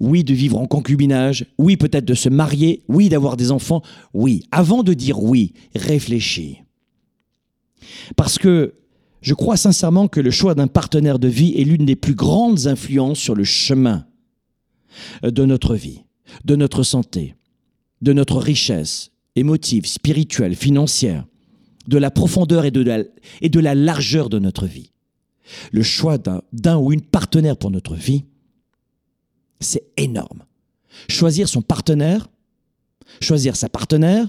oui 0.00 0.24
de 0.24 0.32
vivre 0.32 0.58
en 0.58 0.66
concubinage, 0.66 1.46
oui 1.58 1.76
peut-être 1.76 2.04
de 2.06 2.14
se 2.14 2.30
marier, 2.30 2.82
oui 2.88 3.10
d'avoir 3.10 3.36
des 3.36 3.50
enfants, 3.50 3.82
oui. 4.14 4.44
Avant 4.50 4.82
de 4.82 4.94
dire 4.94 5.22
oui, 5.22 5.52
réfléchis. 5.74 6.63
Parce 8.16 8.38
que 8.38 8.74
je 9.20 9.34
crois 9.34 9.56
sincèrement 9.56 10.08
que 10.08 10.20
le 10.20 10.30
choix 10.30 10.54
d'un 10.54 10.66
partenaire 10.66 11.18
de 11.18 11.28
vie 11.28 11.54
est 11.56 11.64
l'une 11.64 11.86
des 11.86 11.96
plus 11.96 12.14
grandes 12.14 12.66
influences 12.66 13.18
sur 13.18 13.34
le 13.34 13.44
chemin 13.44 14.06
de 15.22 15.44
notre 15.44 15.74
vie, 15.74 16.04
de 16.44 16.56
notre 16.56 16.82
santé, 16.82 17.34
de 18.02 18.12
notre 18.12 18.38
richesse 18.38 19.10
émotive, 19.36 19.86
spirituelle, 19.86 20.54
financière, 20.54 21.24
de 21.88 21.98
la 21.98 22.10
profondeur 22.10 22.64
et 22.64 22.70
de 22.70 22.80
la, 22.80 22.98
et 23.40 23.48
de 23.48 23.60
la 23.60 23.74
largeur 23.74 24.28
de 24.28 24.38
notre 24.38 24.66
vie. 24.66 24.92
Le 25.72 25.82
choix 25.82 26.18
d'un 26.18 26.78
ou 26.78 26.92
une 26.92 27.02
partenaire 27.02 27.56
pour 27.56 27.70
notre 27.70 27.94
vie, 27.94 28.24
c'est 29.60 29.84
énorme. 29.96 30.44
Choisir 31.08 31.48
son 31.48 31.62
partenaire, 31.62 32.28
choisir 33.20 33.56
sa 33.56 33.68
partenaire, 33.68 34.28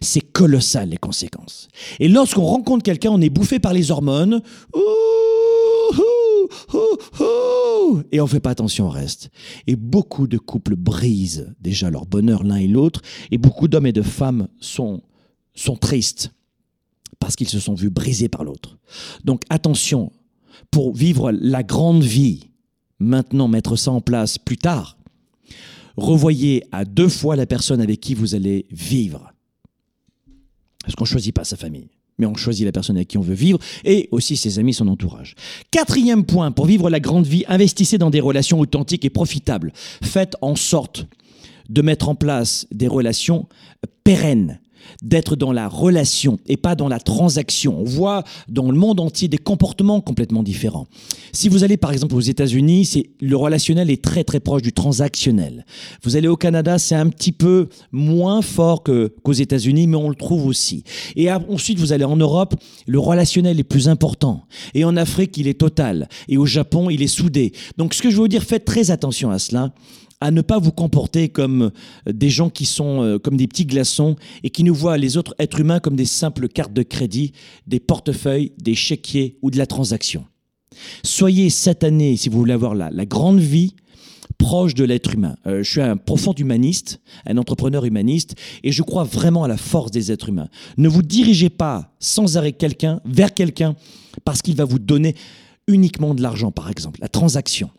c'est 0.00 0.20
colossal 0.20 0.90
les 0.90 0.96
conséquences. 0.96 1.68
Et 1.98 2.08
lorsqu'on 2.08 2.44
rencontre 2.44 2.82
quelqu'un, 2.82 3.10
on 3.10 3.20
est 3.20 3.30
bouffé 3.30 3.58
par 3.58 3.72
les 3.72 3.90
hormones. 3.90 4.42
Et 8.12 8.20
on 8.20 8.24
ne 8.24 8.28
fait 8.28 8.40
pas 8.40 8.50
attention 8.50 8.86
au 8.86 8.90
reste. 8.90 9.30
Et 9.66 9.76
beaucoup 9.76 10.26
de 10.26 10.38
couples 10.38 10.76
brisent 10.76 11.52
déjà 11.60 11.90
leur 11.90 12.06
bonheur 12.06 12.42
l'un 12.44 12.56
et 12.56 12.68
l'autre. 12.68 13.02
Et 13.30 13.38
beaucoup 13.38 13.68
d'hommes 13.68 13.86
et 13.86 13.92
de 13.92 14.02
femmes 14.02 14.48
sont, 14.60 15.02
sont 15.54 15.76
tristes 15.76 16.32
parce 17.18 17.36
qu'ils 17.36 17.48
se 17.48 17.60
sont 17.60 17.74
vus 17.74 17.90
brisés 17.90 18.28
par 18.28 18.44
l'autre. 18.44 18.78
Donc 19.24 19.42
attention, 19.50 20.10
pour 20.70 20.94
vivre 20.94 21.30
la 21.32 21.62
grande 21.62 22.02
vie, 22.02 22.50
maintenant 22.98 23.48
mettre 23.48 23.76
ça 23.76 23.92
en 23.92 24.00
place 24.00 24.38
plus 24.38 24.56
tard, 24.56 24.96
revoyez 25.96 26.64
à 26.72 26.84
deux 26.84 27.08
fois 27.08 27.36
la 27.36 27.46
personne 27.46 27.80
avec 27.80 28.00
qui 28.00 28.14
vous 28.14 28.34
allez 28.34 28.66
vivre. 28.70 29.32
Parce 30.84 30.94
qu'on 30.94 31.04
ne 31.04 31.08
choisit 31.08 31.34
pas 31.34 31.44
sa 31.44 31.56
famille, 31.56 31.88
mais 32.18 32.26
on 32.26 32.34
choisit 32.34 32.64
la 32.64 32.72
personne 32.72 32.96
avec 32.96 33.08
qui 33.08 33.18
on 33.18 33.22
veut 33.22 33.34
vivre 33.34 33.58
et 33.84 34.08
aussi 34.12 34.36
ses 34.36 34.58
amis, 34.58 34.74
son 34.74 34.88
entourage. 34.88 35.34
Quatrième 35.70 36.24
point, 36.24 36.50
pour 36.52 36.66
vivre 36.66 36.90
la 36.90 37.00
grande 37.00 37.26
vie, 37.26 37.44
investissez 37.48 37.98
dans 37.98 38.10
des 38.10 38.20
relations 38.20 38.60
authentiques 38.60 39.04
et 39.04 39.10
profitables. 39.10 39.72
Faites 40.02 40.36
en 40.40 40.56
sorte 40.56 41.06
de 41.70 41.82
mettre 41.82 42.08
en 42.08 42.14
place 42.14 42.66
des 42.70 42.88
relations 42.88 43.48
pérennes 44.04 44.60
d'être 45.02 45.36
dans 45.36 45.52
la 45.52 45.68
relation 45.68 46.38
et 46.46 46.56
pas 46.56 46.74
dans 46.74 46.88
la 46.88 46.98
transaction. 46.98 47.78
On 47.80 47.84
voit 47.84 48.24
dans 48.48 48.70
le 48.70 48.76
monde 48.76 49.00
entier 49.00 49.28
des 49.28 49.38
comportements 49.38 50.00
complètement 50.00 50.42
différents. 50.42 50.86
Si 51.32 51.48
vous 51.48 51.64
allez 51.64 51.76
par 51.76 51.92
exemple 51.92 52.14
aux 52.14 52.20
États-Unis, 52.20 52.84
c'est 52.84 53.10
le 53.20 53.36
relationnel 53.36 53.90
est 53.90 54.02
très 54.02 54.24
très 54.24 54.40
proche 54.40 54.62
du 54.62 54.72
transactionnel. 54.72 55.64
Vous 56.02 56.16
allez 56.16 56.28
au 56.28 56.36
Canada, 56.36 56.78
c'est 56.78 56.94
un 56.94 57.08
petit 57.08 57.32
peu 57.32 57.68
moins 57.92 58.42
fort 58.42 58.82
qu'aux 58.82 59.32
États-Unis, 59.32 59.86
mais 59.86 59.96
on 59.96 60.08
le 60.08 60.14
trouve 60.14 60.46
aussi. 60.46 60.84
Et 61.16 61.30
ensuite, 61.30 61.78
vous 61.78 61.92
allez 61.92 62.04
en 62.04 62.16
Europe, 62.16 62.54
le 62.86 62.98
relationnel 62.98 63.60
est 63.60 63.64
plus 63.64 63.88
important. 63.88 64.44
Et 64.74 64.84
en 64.84 64.96
Afrique, 64.96 65.36
il 65.36 65.48
est 65.48 65.60
total. 65.60 66.08
Et 66.28 66.36
au 66.36 66.46
Japon, 66.46 66.90
il 66.90 67.02
est 67.02 67.06
soudé. 67.06 67.52
Donc, 67.76 67.94
ce 67.94 68.02
que 68.02 68.10
je 68.10 68.16
veux 68.16 68.22
vous 68.22 68.28
dire, 68.28 68.42
faites 68.42 68.64
très 68.64 68.90
attention 68.90 69.30
à 69.30 69.38
cela 69.38 69.72
à 70.20 70.30
ne 70.30 70.42
pas 70.42 70.58
vous 70.58 70.72
comporter 70.72 71.28
comme 71.28 71.70
euh, 72.06 72.12
des 72.12 72.30
gens 72.30 72.50
qui 72.50 72.66
sont 72.66 73.02
euh, 73.02 73.18
comme 73.18 73.36
des 73.36 73.46
petits 73.46 73.66
glaçons 73.66 74.16
et 74.42 74.50
qui 74.50 74.64
nous 74.64 74.74
voient 74.74 74.98
les 74.98 75.16
autres 75.16 75.34
êtres 75.38 75.60
humains 75.60 75.80
comme 75.80 75.96
des 75.96 76.04
simples 76.04 76.48
cartes 76.48 76.72
de 76.72 76.82
crédit, 76.82 77.32
des 77.66 77.80
portefeuilles, 77.80 78.52
des 78.58 78.74
chéquiers 78.74 79.38
ou 79.42 79.50
de 79.50 79.58
la 79.58 79.66
transaction. 79.66 80.24
Soyez 81.02 81.50
cette 81.50 81.84
année, 81.84 82.16
si 82.16 82.28
vous 82.28 82.38
voulez 82.38 82.52
avoir 82.52 82.74
la, 82.74 82.90
la 82.90 83.06
grande 83.06 83.40
vie, 83.40 83.74
proche 84.40 84.74
de 84.74 84.84
l'être 84.84 85.14
humain. 85.14 85.36
Euh, 85.46 85.62
je 85.62 85.70
suis 85.70 85.80
un 85.80 85.96
profond 85.96 86.32
humaniste, 86.32 87.00
un 87.26 87.36
entrepreneur 87.36 87.84
humaniste, 87.84 88.34
et 88.64 88.72
je 88.72 88.82
crois 88.82 89.04
vraiment 89.04 89.44
à 89.44 89.48
la 89.48 89.58
force 89.58 89.90
des 89.90 90.10
êtres 90.10 90.30
humains. 90.30 90.48
Ne 90.78 90.88
vous 90.88 91.02
dirigez 91.02 91.50
pas 91.50 91.94
sans 91.98 92.36
arrêt 92.36 92.52
quelqu'un 92.52 93.00
vers 93.04 93.34
quelqu'un 93.34 93.76
parce 94.24 94.40
qu'il 94.40 94.56
va 94.56 94.64
vous 94.64 94.78
donner 94.78 95.14
uniquement 95.66 96.14
de 96.14 96.22
l'argent, 96.22 96.50
par 96.50 96.70
exemple, 96.70 97.00
la 97.00 97.08
transaction. 97.08 97.70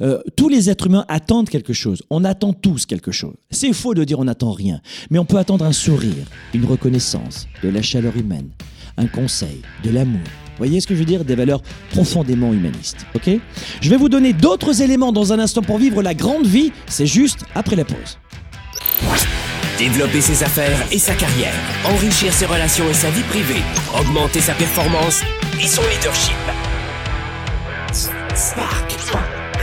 Euh, 0.00 0.20
tous 0.36 0.48
les 0.48 0.70
êtres 0.70 0.86
humains 0.86 1.04
attendent 1.08 1.48
quelque 1.48 1.72
chose. 1.72 2.02
On 2.10 2.24
attend 2.24 2.52
tous 2.52 2.86
quelque 2.86 3.12
chose. 3.12 3.34
C'est 3.50 3.72
faux 3.72 3.94
de 3.94 4.04
dire 4.04 4.18
on 4.18 4.24
n'attend 4.24 4.52
rien, 4.52 4.80
mais 5.10 5.18
on 5.18 5.24
peut 5.24 5.38
attendre 5.38 5.64
un 5.64 5.72
sourire, 5.72 6.26
une 6.54 6.64
reconnaissance, 6.64 7.46
de 7.62 7.68
la 7.68 7.82
chaleur 7.82 8.16
humaine, 8.16 8.50
un 8.96 9.06
conseil, 9.06 9.62
de 9.84 9.90
l'amour. 9.90 10.20
Voyez 10.58 10.80
ce 10.80 10.86
que 10.86 10.94
je 10.94 10.98
veux 10.98 11.06
dire? 11.06 11.24
Des 11.24 11.36
valeurs 11.36 11.62
profondément 11.90 12.52
humanistes. 12.52 13.06
Ok? 13.14 13.30
Je 13.80 13.90
vais 13.90 13.96
vous 13.96 14.10
donner 14.10 14.34
d'autres 14.34 14.82
éléments 14.82 15.10
dans 15.10 15.32
un 15.32 15.38
instant 15.38 15.62
pour 15.62 15.78
vivre 15.78 16.02
la 16.02 16.12
grande 16.12 16.46
vie. 16.46 16.70
C'est 16.86 17.06
juste 17.06 17.40
après 17.54 17.76
la 17.76 17.84
pause. 17.86 18.18
Développer 19.78 20.20
ses 20.20 20.42
affaires 20.42 20.78
et 20.92 20.98
sa 20.98 21.14
carrière, 21.14 21.54
enrichir 21.86 22.30
ses 22.34 22.44
relations 22.44 22.84
et 22.90 22.94
sa 22.94 23.08
vie 23.08 23.22
privée, 23.22 23.62
augmenter 23.98 24.40
sa 24.40 24.52
performance 24.52 25.22
et 25.58 25.66
son 25.66 25.80
leadership. 25.88 26.36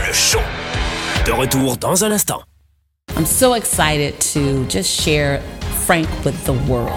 Le 0.07 0.13
show. 0.13 0.39
De 1.25 1.31
retour 1.33 1.75
dans 1.77 2.03
un 2.05 2.11
instant. 2.11 2.41
I'm 3.17 3.25
so 3.25 3.55
excited 3.55 4.13
to 4.33 4.65
just 4.69 4.89
share 4.89 5.41
Frank 5.85 6.07
with 6.23 6.35
the 6.45 6.53
world. 6.69 6.91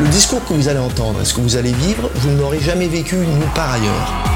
Le 0.00 0.08
discours 0.08 0.44
que 0.44 0.52
vous 0.52 0.68
allez 0.68 0.80
entendre, 0.80 1.24
ce 1.24 1.32
que 1.32 1.40
vous 1.40 1.56
allez 1.56 1.72
vivre, 1.72 2.10
vous 2.14 2.30
ne 2.30 2.38
l'aurez 2.38 2.60
jamais 2.60 2.88
vécu 2.88 3.16
nulle 3.16 3.48
part 3.54 3.72
ailleurs. 3.72 4.31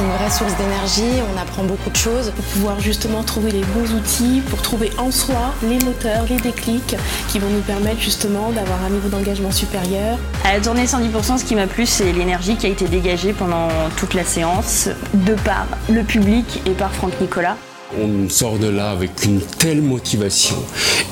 C'est 0.00 0.06
une 0.06 0.12
vraie 0.12 0.30
source 0.30 0.56
d'énergie, 0.56 1.20
on 1.34 1.38
apprend 1.38 1.62
beaucoup 1.62 1.90
de 1.90 1.96
choses 1.96 2.32
pour 2.34 2.44
pouvoir 2.46 2.80
justement 2.80 3.22
trouver 3.22 3.50
les 3.50 3.60
bons 3.60 3.92
outils, 3.92 4.40
pour 4.48 4.62
trouver 4.62 4.90
en 4.96 5.10
soi 5.10 5.52
les 5.62 5.78
moteurs, 5.78 6.24
les 6.30 6.38
déclics 6.38 6.96
qui 7.28 7.38
vont 7.38 7.50
nous 7.50 7.60
permettre 7.60 8.00
justement 8.00 8.50
d'avoir 8.50 8.82
un 8.82 8.88
niveau 8.88 9.10
d'engagement 9.10 9.50
supérieur. 9.50 10.16
À 10.42 10.54
la 10.56 10.62
journée 10.62 10.86
110%, 10.86 11.36
ce 11.36 11.44
qui 11.44 11.54
m'a 11.54 11.66
plu, 11.66 11.84
c'est 11.84 12.12
l'énergie 12.12 12.56
qui 12.56 12.64
a 12.64 12.70
été 12.70 12.88
dégagée 12.88 13.34
pendant 13.34 13.68
toute 13.98 14.14
la 14.14 14.24
séance, 14.24 14.88
de 15.12 15.34
par 15.34 15.66
le 15.90 16.02
public 16.02 16.62
et 16.64 16.70
par 16.70 16.94
Franck 16.94 17.20
Nicolas. 17.20 17.58
On 18.00 18.26
sort 18.30 18.58
de 18.58 18.68
là 18.68 18.92
avec 18.92 19.22
une 19.26 19.42
telle 19.42 19.82
motivation 19.82 20.56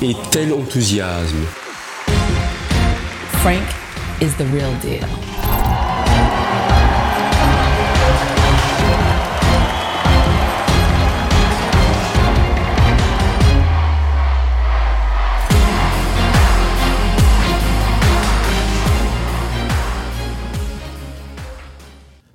et 0.01 0.15
tel 0.31 0.51
enthousiasme. 0.51 1.45
Frank 3.33 3.61
is 4.19 4.33
the 4.39 4.51
real 4.51 4.73
deal. 4.81 5.28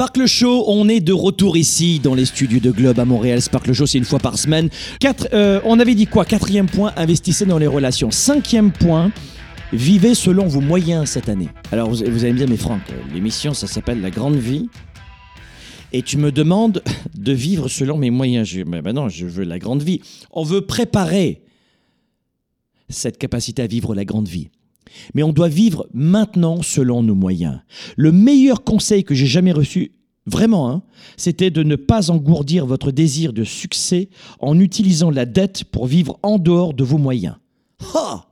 Sparkle 0.00 0.24
Show, 0.24 0.64
on 0.66 0.88
est 0.88 1.00
de 1.00 1.12
retour 1.12 1.58
ici 1.58 1.98
dans 1.98 2.14
les 2.14 2.24
studios 2.24 2.58
de 2.58 2.70
Globe 2.70 2.98
à 2.98 3.04
Montréal. 3.04 3.42
Sparkle 3.42 3.74
Show, 3.74 3.84
c'est 3.84 3.98
une 3.98 4.06
fois 4.06 4.18
par 4.18 4.38
semaine. 4.38 4.70
Quatre, 4.98 5.28
euh, 5.34 5.60
on 5.66 5.78
avait 5.78 5.94
dit 5.94 6.06
quoi? 6.06 6.24
Quatrième 6.24 6.70
point, 6.70 6.94
investissez 6.96 7.44
dans 7.44 7.58
les 7.58 7.66
relations. 7.66 8.10
Cinquième 8.10 8.72
point, 8.72 9.12
vivez 9.74 10.14
selon 10.14 10.46
vos 10.46 10.62
moyens 10.62 11.10
cette 11.10 11.28
année. 11.28 11.50
Alors 11.70 11.90
vous, 11.90 11.96
vous 11.96 12.24
allez 12.24 12.32
me 12.32 12.38
dire, 12.38 12.48
mais 12.48 12.56
Franck, 12.56 12.80
l'émission, 13.12 13.52
ça 13.52 13.66
s'appelle 13.66 14.00
La 14.00 14.08
Grande 14.08 14.36
Vie. 14.36 14.70
Et 15.92 16.00
tu 16.00 16.16
me 16.16 16.32
demandes 16.32 16.82
de 17.14 17.32
vivre 17.32 17.68
selon 17.68 17.98
mes 17.98 18.10
moyens. 18.10 18.48
Je, 18.48 18.62
mais 18.62 18.80
ben 18.80 18.94
non, 18.94 19.10
je 19.10 19.26
veux 19.26 19.44
la 19.44 19.58
grande 19.58 19.82
vie. 19.82 20.00
On 20.30 20.44
veut 20.44 20.62
préparer 20.62 21.42
cette 22.88 23.18
capacité 23.18 23.60
à 23.60 23.66
vivre 23.66 23.94
la 23.94 24.06
grande 24.06 24.28
vie. 24.28 24.48
Mais 25.14 25.22
on 25.22 25.32
doit 25.32 25.48
vivre 25.48 25.86
maintenant 25.92 26.62
selon 26.62 27.02
nos 27.02 27.14
moyens. 27.14 27.60
Le 27.96 28.12
meilleur 28.12 28.64
conseil 28.64 29.04
que 29.04 29.14
j'ai 29.14 29.26
jamais 29.26 29.52
reçu, 29.52 29.92
vraiment, 30.26 30.70
hein, 30.70 30.82
c'était 31.16 31.50
de 31.50 31.62
ne 31.62 31.76
pas 31.76 32.10
engourdir 32.10 32.66
votre 32.66 32.90
désir 32.90 33.32
de 33.32 33.44
succès 33.44 34.08
en 34.40 34.58
utilisant 34.58 35.10
la 35.10 35.26
dette 35.26 35.64
pour 35.64 35.86
vivre 35.86 36.18
en 36.22 36.38
dehors 36.38 36.74
de 36.74 36.84
vos 36.84 36.98
moyens. 36.98 37.36
Ah 37.94 38.26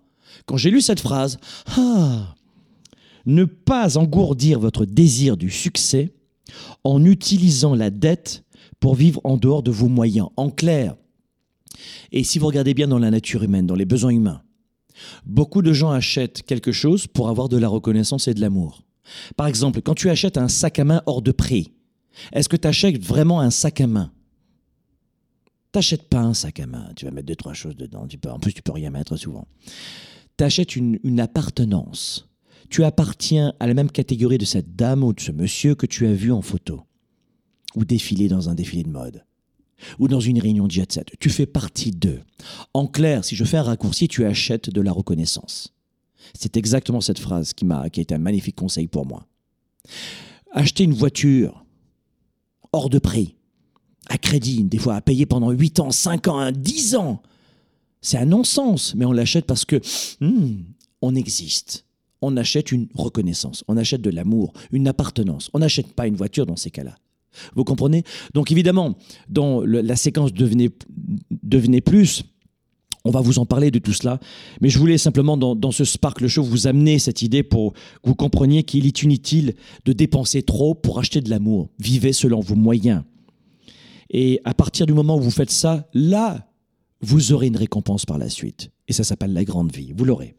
Quand 0.47 0.57
j'ai 0.57 0.71
lu 0.71 0.81
cette 0.81 1.01
phrase, 1.01 1.39
ah 1.77 2.35
Ne 3.27 3.45
pas 3.45 3.99
engourdir 3.99 4.59
votre 4.59 4.85
désir 4.85 5.37
du 5.37 5.51
succès 5.51 6.13
en 6.85 7.05
utilisant 7.05 7.75
la 7.75 7.91
dette 7.91 8.45
pour 8.81 8.95
vivre 8.95 9.21
en 9.25 9.37
dehors 9.37 9.63
de 9.63 9.71
vos 9.71 9.89
moyens. 9.89 10.29
En 10.37 10.51
clair, 10.51 10.95
et 12.13 12.25
si 12.25 12.39
vous 12.39 12.47
regardez 12.47 12.75
bien 12.75 12.89
dans 12.89 12.99
la 12.99 13.11
nature 13.11 13.43
humaine, 13.43 13.67
dans 13.67 13.75
les 13.75 13.85
besoins 13.85 14.11
humains, 14.11 14.43
Beaucoup 15.27 15.63
de 15.63 15.73
gens 15.73 15.91
achètent 15.91 16.43
quelque 16.43 16.73
chose 16.73 17.07
pour 17.07 17.29
avoir 17.29 17.49
de 17.49 17.57
la 17.57 17.69
reconnaissance 17.69 18.29
et 18.29 18.35
de 18.35 18.41
l'amour. 18.41 18.83
Par 19.37 19.47
exemple, 19.47 19.81
quand 19.83 19.95
tu 19.95 20.11
achètes 20.11 20.37
un 20.39 20.49
sac 20.49 20.79
à 20.79 20.85
main 20.85 21.03
hors 21.07 21.23
de 21.23 21.33
prix, 21.33 21.73
est-ce 22.33 22.49
que 22.49 22.57
tu 22.57 22.69
achètes 22.69 23.03
vraiment 23.03 23.41
un 23.41 23.51
sac 23.51 23.81
à 23.81 23.87
main? 23.87 24.13
T'achètes 25.73 26.09
pas 26.09 26.21
un 26.21 26.35
sac 26.35 26.61
à 26.61 26.67
main, 26.67 26.91
tu 26.97 27.05
vas 27.05 27.11
mettre 27.11 27.27
deux, 27.27 27.37
trois 27.37 27.55
choses 27.55 27.77
dedans, 27.77 28.07
tu 28.07 28.19
peux, 28.19 28.31
en 28.31 28.39
plus 28.39 28.53
tu 28.53 28.63
peux 28.63 28.73
rien 28.73 28.91
mettre 28.91 29.17
souvent. 29.17 29.47
Tu 30.37 30.45
achètes 30.45 30.77
une, 30.77 30.99
une 31.05 31.21
appartenance. 31.21 32.29
Tu 32.71 32.85
appartiens 32.85 33.55
à 33.61 33.67
la 33.67 33.75
même 33.75 33.91
catégorie 33.91 34.39
de 34.39 34.45
cette 34.45 34.77
dame 34.77 35.05
ou 35.05 35.13
de 35.13 35.21
ce 35.21 35.33
monsieur 35.33 35.75
que 35.75 35.87
tu 35.87 36.07
as 36.07 36.13
vu 36.13 36.33
en 36.33 36.43
photo. 36.43 36.83
ou 37.75 37.85
défiler 37.85 38.29
dans 38.29 38.49
un 38.49 38.55
défilé 38.55 38.83
de 38.83 38.89
mode 38.89 39.25
ou 39.99 40.09
dans 40.09 40.21
une 40.21 40.41
réunion 40.41 40.67
de 40.67 40.73
jet 40.73 40.93
set. 40.93 41.13
Tu 41.21 41.31
fais 41.31 41.47
partie 41.47 41.91
d'eux. 41.91 42.21
En 42.75 42.87
clair, 42.87 43.25
si 43.25 43.37
je 43.37 43.45
fais 43.45 43.59
un 43.59 43.63
raccourci, 43.63 44.09
tu 44.09 44.25
achètes 44.25 44.71
de 44.71 44.81
la 44.81 44.93
reconnaissance. 44.93 45.75
C'est 46.35 46.57
exactement 46.57 47.01
cette 47.01 47.19
phrase 47.19 47.53
qui 47.53 47.65
m'a 47.65 47.89
qui 47.91 48.01
a 48.01 48.03
été 48.03 48.15
un 48.15 48.19
magnifique 48.19 48.57
conseil 48.57 48.87
pour 48.87 49.07
moi. 49.07 49.27
Acheter 50.53 50.85
une 50.85 50.95
voiture 50.95 51.65
hors 52.73 52.91
de 52.91 52.99
prix, 52.99 53.37
à 54.09 54.19
crédit, 54.19 54.65
des 54.65 54.79
fois 54.79 54.97
à 54.97 55.01
payer 55.01 55.27
pendant 55.27 55.51
8 55.51 55.81
ans, 55.81 55.91
5 55.91 56.29
ans, 56.29 56.51
10 56.53 56.97
ans, 56.97 57.23
c'est 58.01 58.19
un 58.19 58.27
non-sens, 58.27 58.95
mais 58.95 59.05
on 59.05 59.13
l'achète 59.13 59.47
parce 59.47 59.65
que 59.65 59.81
hmm, 60.21 60.63
on 61.03 61.15
existe. 61.15 61.85
On 62.21 62.37
achète 62.37 62.73
une 62.73 62.89
reconnaissance, 62.95 63.65
on 63.69 63.77
achète 63.77 64.01
de 64.01 64.11
l'amour, 64.11 64.53
une 64.73 64.89
appartenance. 64.89 65.51
On 65.55 65.61
n'achète 65.61 65.93
pas 65.93 66.07
une 66.09 66.17
voiture 66.17 66.47
dans 66.47 66.57
ces 66.57 66.71
cas-là. 66.71 66.97
Vous 67.55 67.65
comprenez? 67.65 68.05
Donc 68.35 68.53
évidemment, 68.53 68.97
dans 69.29 69.63
la 69.65 69.97
séquence 69.97 70.33
devenez, 70.33 70.71
plus, 71.81 72.25
on 73.05 73.11
va 73.11 73.21
vous 73.21 73.39
en 73.39 73.47
parler 73.47 73.71
de 73.71 73.79
tout 73.79 73.93
cela, 73.93 74.21
mais 74.61 74.69
je 74.69 74.79
voulais 74.79 74.99
simplement 74.99 75.37
dans, 75.37 75.73
ce 75.73 75.85
Sparkle 75.85 76.27
Show 76.27 76.43
vous 76.43 76.67
amener 76.67 76.99
cette 76.99 77.23
idée 77.23 77.43
pour 77.43 77.73
que 77.73 77.79
vous 78.05 78.15
compreniez 78.15 78.63
qu'il 78.63 78.87
est 78.87 79.03
inutile 79.03 79.55
de 79.85 79.93
dépenser 79.93 80.43
trop 80.43 80.75
pour 80.75 80.99
acheter 80.99 81.21
de 81.21 81.31
l'amour. 81.31 81.69
Vivez 81.79 82.13
selon 82.13 82.41
vos 82.41 82.57
moyens. 82.57 83.03
Et 84.11 84.41
à 84.45 84.55
partir 84.55 84.87
du 84.87 84.95
moment 84.95 85.17
où 85.17 85.21
vous 85.21 85.31
faites 85.31 85.51
ça, 85.51 85.89
là, 85.93 86.51
vous 87.01 87.33
aurez 87.33 87.47
une 87.47 87.57
récompense 87.57 88.07
par 88.07 88.19
la 88.19 88.29
suite. 88.29 88.71
Et 88.89 88.93
ça 88.93 89.05
s'appelle 89.05 89.35
la 89.35 89.45
grande 89.45 89.71
vie. 89.71 89.93
Vous 89.95 90.05
l'aurez. 90.05 90.35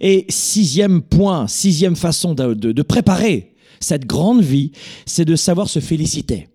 Et 0.00 0.26
sixième 0.28 1.02
point, 1.02 1.48
sixième 1.48 1.96
façon 1.96 2.34
de 2.34 2.82
préparer 2.82 3.55
cette 3.80 4.06
grande 4.06 4.42
vie, 4.42 4.72
c'est 5.04 5.24
de 5.24 5.36
savoir 5.36 5.68
se 5.68 5.80
féliciter. 5.80 6.48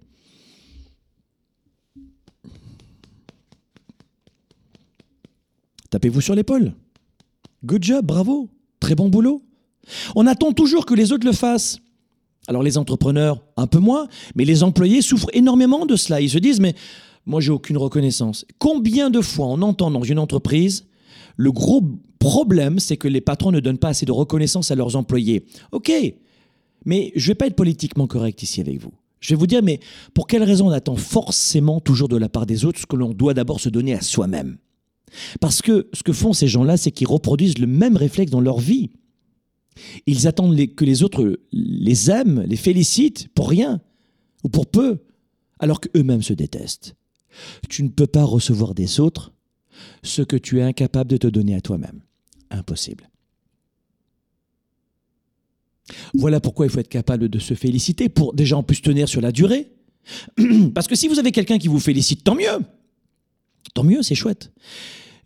Tapez-vous 5.89 6.21
sur 6.21 6.35
l'épaule. 6.35 6.73
Good 7.65 7.83
job, 7.83 8.05
bravo, 8.05 8.49
très 8.79 8.95
bon 8.95 9.09
boulot. 9.09 9.43
On 10.15 10.25
attend 10.25 10.53
toujours 10.53 10.85
que 10.85 10.93
les 10.93 11.11
autres 11.11 11.27
le 11.27 11.33
fassent. 11.33 11.79
Alors 12.47 12.63
les 12.63 12.77
entrepreneurs, 12.77 13.43
un 13.57 13.67
peu 13.67 13.77
moins, 13.77 14.07
mais 14.35 14.45
les 14.45 14.63
employés 14.63 15.01
souffrent 15.01 15.29
énormément 15.33 15.85
de 15.85 15.95
cela. 15.95 16.21
Ils 16.21 16.29
se 16.29 16.39
disent, 16.39 16.59
mais 16.59 16.75
moi 17.25 17.39
j'ai 17.41 17.51
aucune 17.51 17.77
reconnaissance. 17.77 18.45
Combien 18.57 19.09
de 19.09 19.21
fois 19.21 19.47
on 19.47 19.61
entend 19.61 19.91
dans 19.91 20.03
une 20.03 20.17
entreprise, 20.17 20.87
le 21.35 21.51
gros 21.51 21.83
problème, 22.19 22.79
c'est 22.79 22.97
que 22.97 23.07
les 23.07 23.21
patrons 23.21 23.51
ne 23.51 23.59
donnent 23.59 23.77
pas 23.77 23.89
assez 23.89 24.05
de 24.05 24.11
reconnaissance 24.11 24.71
à 24.71 24.75
leurs 24.75 24.95
employés? 24.95 25.45
Ok, 25.71 25.91
mais 26.85 27.11
je 27.15 27.23
ne 27.25 27.27
vais 27.27 27.35
pas 27.35 27.47
être 27.47 27.55
politiquement 27.55 28.07
correct 28.07 28.41
ici 28.43 28.61
avec 28.61 28.81
vous. 28.81 28.93
Je 29.19 29.29
vais 29.33 29.39
vous 29.39 29.47
dire, 29.47 29.61
mais 29.61 29.79
pour 30.13 30.27
quelle 30.27 30.43
raison 30.43 30.67
on 30.67 30.71
attend 30.71 30.95
forcément 30.95 31.79
toujours 31.79 32.09
de 32.09 32.17
la 32.17 32.27
part 32.27 32.47
des 32.47 32.65
autres 32.65 32.79
ce 32.79 32.87
que 32.87 32.95
l'on 32.95 33.13
doit 33.13 33.35
d'abord 33.35 33.59
se 33.59 33.69
donner 33.69 33.93
à 33.93 34.01
soi-même? 34.01 34.57
Parce 35.39 35.61
que 35.61 35.89
ce 35.93 36.03
que 36.03 36.13
font 36.13 36.33
ces 36.33 36.47
gens-là, 36.47 36.77
c'est 36.77 36.91
qu'ils 36.91 37.07
reproduisent 37.07 37.59
le 37.59 37.67
même 37.67 37.97
réflexe 37.97 38.31
dans 38.31 38.41
leur 38.41 38.59
vie. 38.59 38.89
Ils 40.07 40.27
attendent 40.27 40.57
que 40.75 40.85
les 40.85 41.03
autres 41.03 41.39
les 41.51 42.09
aiment, 42.09 42.41
les 42.41 42.55
félicitent 42.55 43.27
pour 43.29 43.49
rien 43.49 43.81
ou 44.43 44.49
pour 44.49 44.65
peu, 44.65 44.99
alors 45.59 45.79
qu'eux-mêmes 45.79 46.23
se 46.23 46.33
détestent. 46.33 46.95
Tu 47.69 47.83
ne 47.83 47.89
peux 47.89 48.07
pas 48.07 48.23
recevoir 48.23 48.73
des 48.73 48.99
autres 48.99 49.31
ce 50.03 50.21
que 50.21 50.35
tu 50.35 50.59
es 50.59 50.63
incapable 50.63 51.09
de 51.11 51.17
te 51.17 51.27
donner 51.27 51.55
à 51.55 51.61
toi-même. 51.61 52.01
Impossible. 52.49 53.09
Voilà 56.13 56.39
pourquoi 56.39 56.65
il 56.65 56.71
faut 56.71 56.79
être 56.79 56.89
capable 56.89 57.29
de 57.29 57.39
se 57.39 57.53
féliciter 57.53 58.09
pour 58.09 58.33
déjà 58.33 58.57
en 58.57 58.63
plus 58.63 58.81
tenir 58.81 59.07
sur 59.07 59.21
la 59.21 59.31
durée. 59.31 59.71
Parce 60.73 60.87
que 60.87 60.95
si 60.95 61.07
vous 61.07 61.19
avez 61.19 61.31
quelqu'un 61.31 61.57
qui 61.57 61.67
vous 61.67 61.79
félicite, 61.79 62.23
tant 62.23 62.35
mieux. 62.35 62.59
Tant 63.73 63.83
mieux, 63.83 64.01
c'est 64.01 64.15
chouette. 64.15 64.51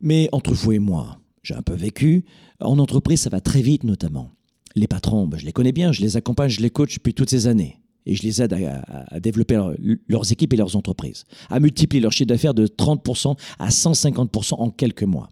Mais 0.01 0.29
entre 0.31 0.53
vous 0.53 0.73
et 0.73 0.79
moi, 0.79 1.19
j'ai 1.43 1.55
un 1.55 1.61
peu 1.61 1.73
vécu, 1.73 2.25
en 2.59 2.79
entreprise, 2.79 3.21
ça 3.21 3.29
va 3.29 3.41
très 3.41 3.61
vite 3.61 3.83
notamment. 3.83 4.31
Les 4.75 4.87
patrons, 4.87 5.27
ben, 5.27 5.37
je 5.37 5.45
les 5.45 5.53
connais 5.53 5.71
bien, 5.71 5.91
je 5.91 6.01
les 6.01 6.17
accompagne, 6.17 6.49
je 6.49 6.61
les 6.61 6.69
coach 6.69 6.95
depuis 6.95 7.13
toutes 7.13 7.29
ces 7.29 7.47
années. 7.47 7.79
Et 8.05 8.13
je 8.15 8.21
les 8.21 8.41
aide 8.41 8.53
à, 8.53 9.19
développer 9.19 9.59
leurs 10.07 10.31
équipes 10.31 10.53
et 10.53 10.57
leurs 10.57 10.75
entreprises, 10.75 11.23
à 11.49 11.59
multiplier 11.59 12.01
leur 12.01 12.11
chiffre 12.11 12.27
d'affaires 12.27 12.53
de 12.53 12.67
30% 12.67 13.35
à 13.57 13.69
150% 13.69 14.53
en 14.59 14.69
quelques 14.69 15.03
mois. 15.03 15.29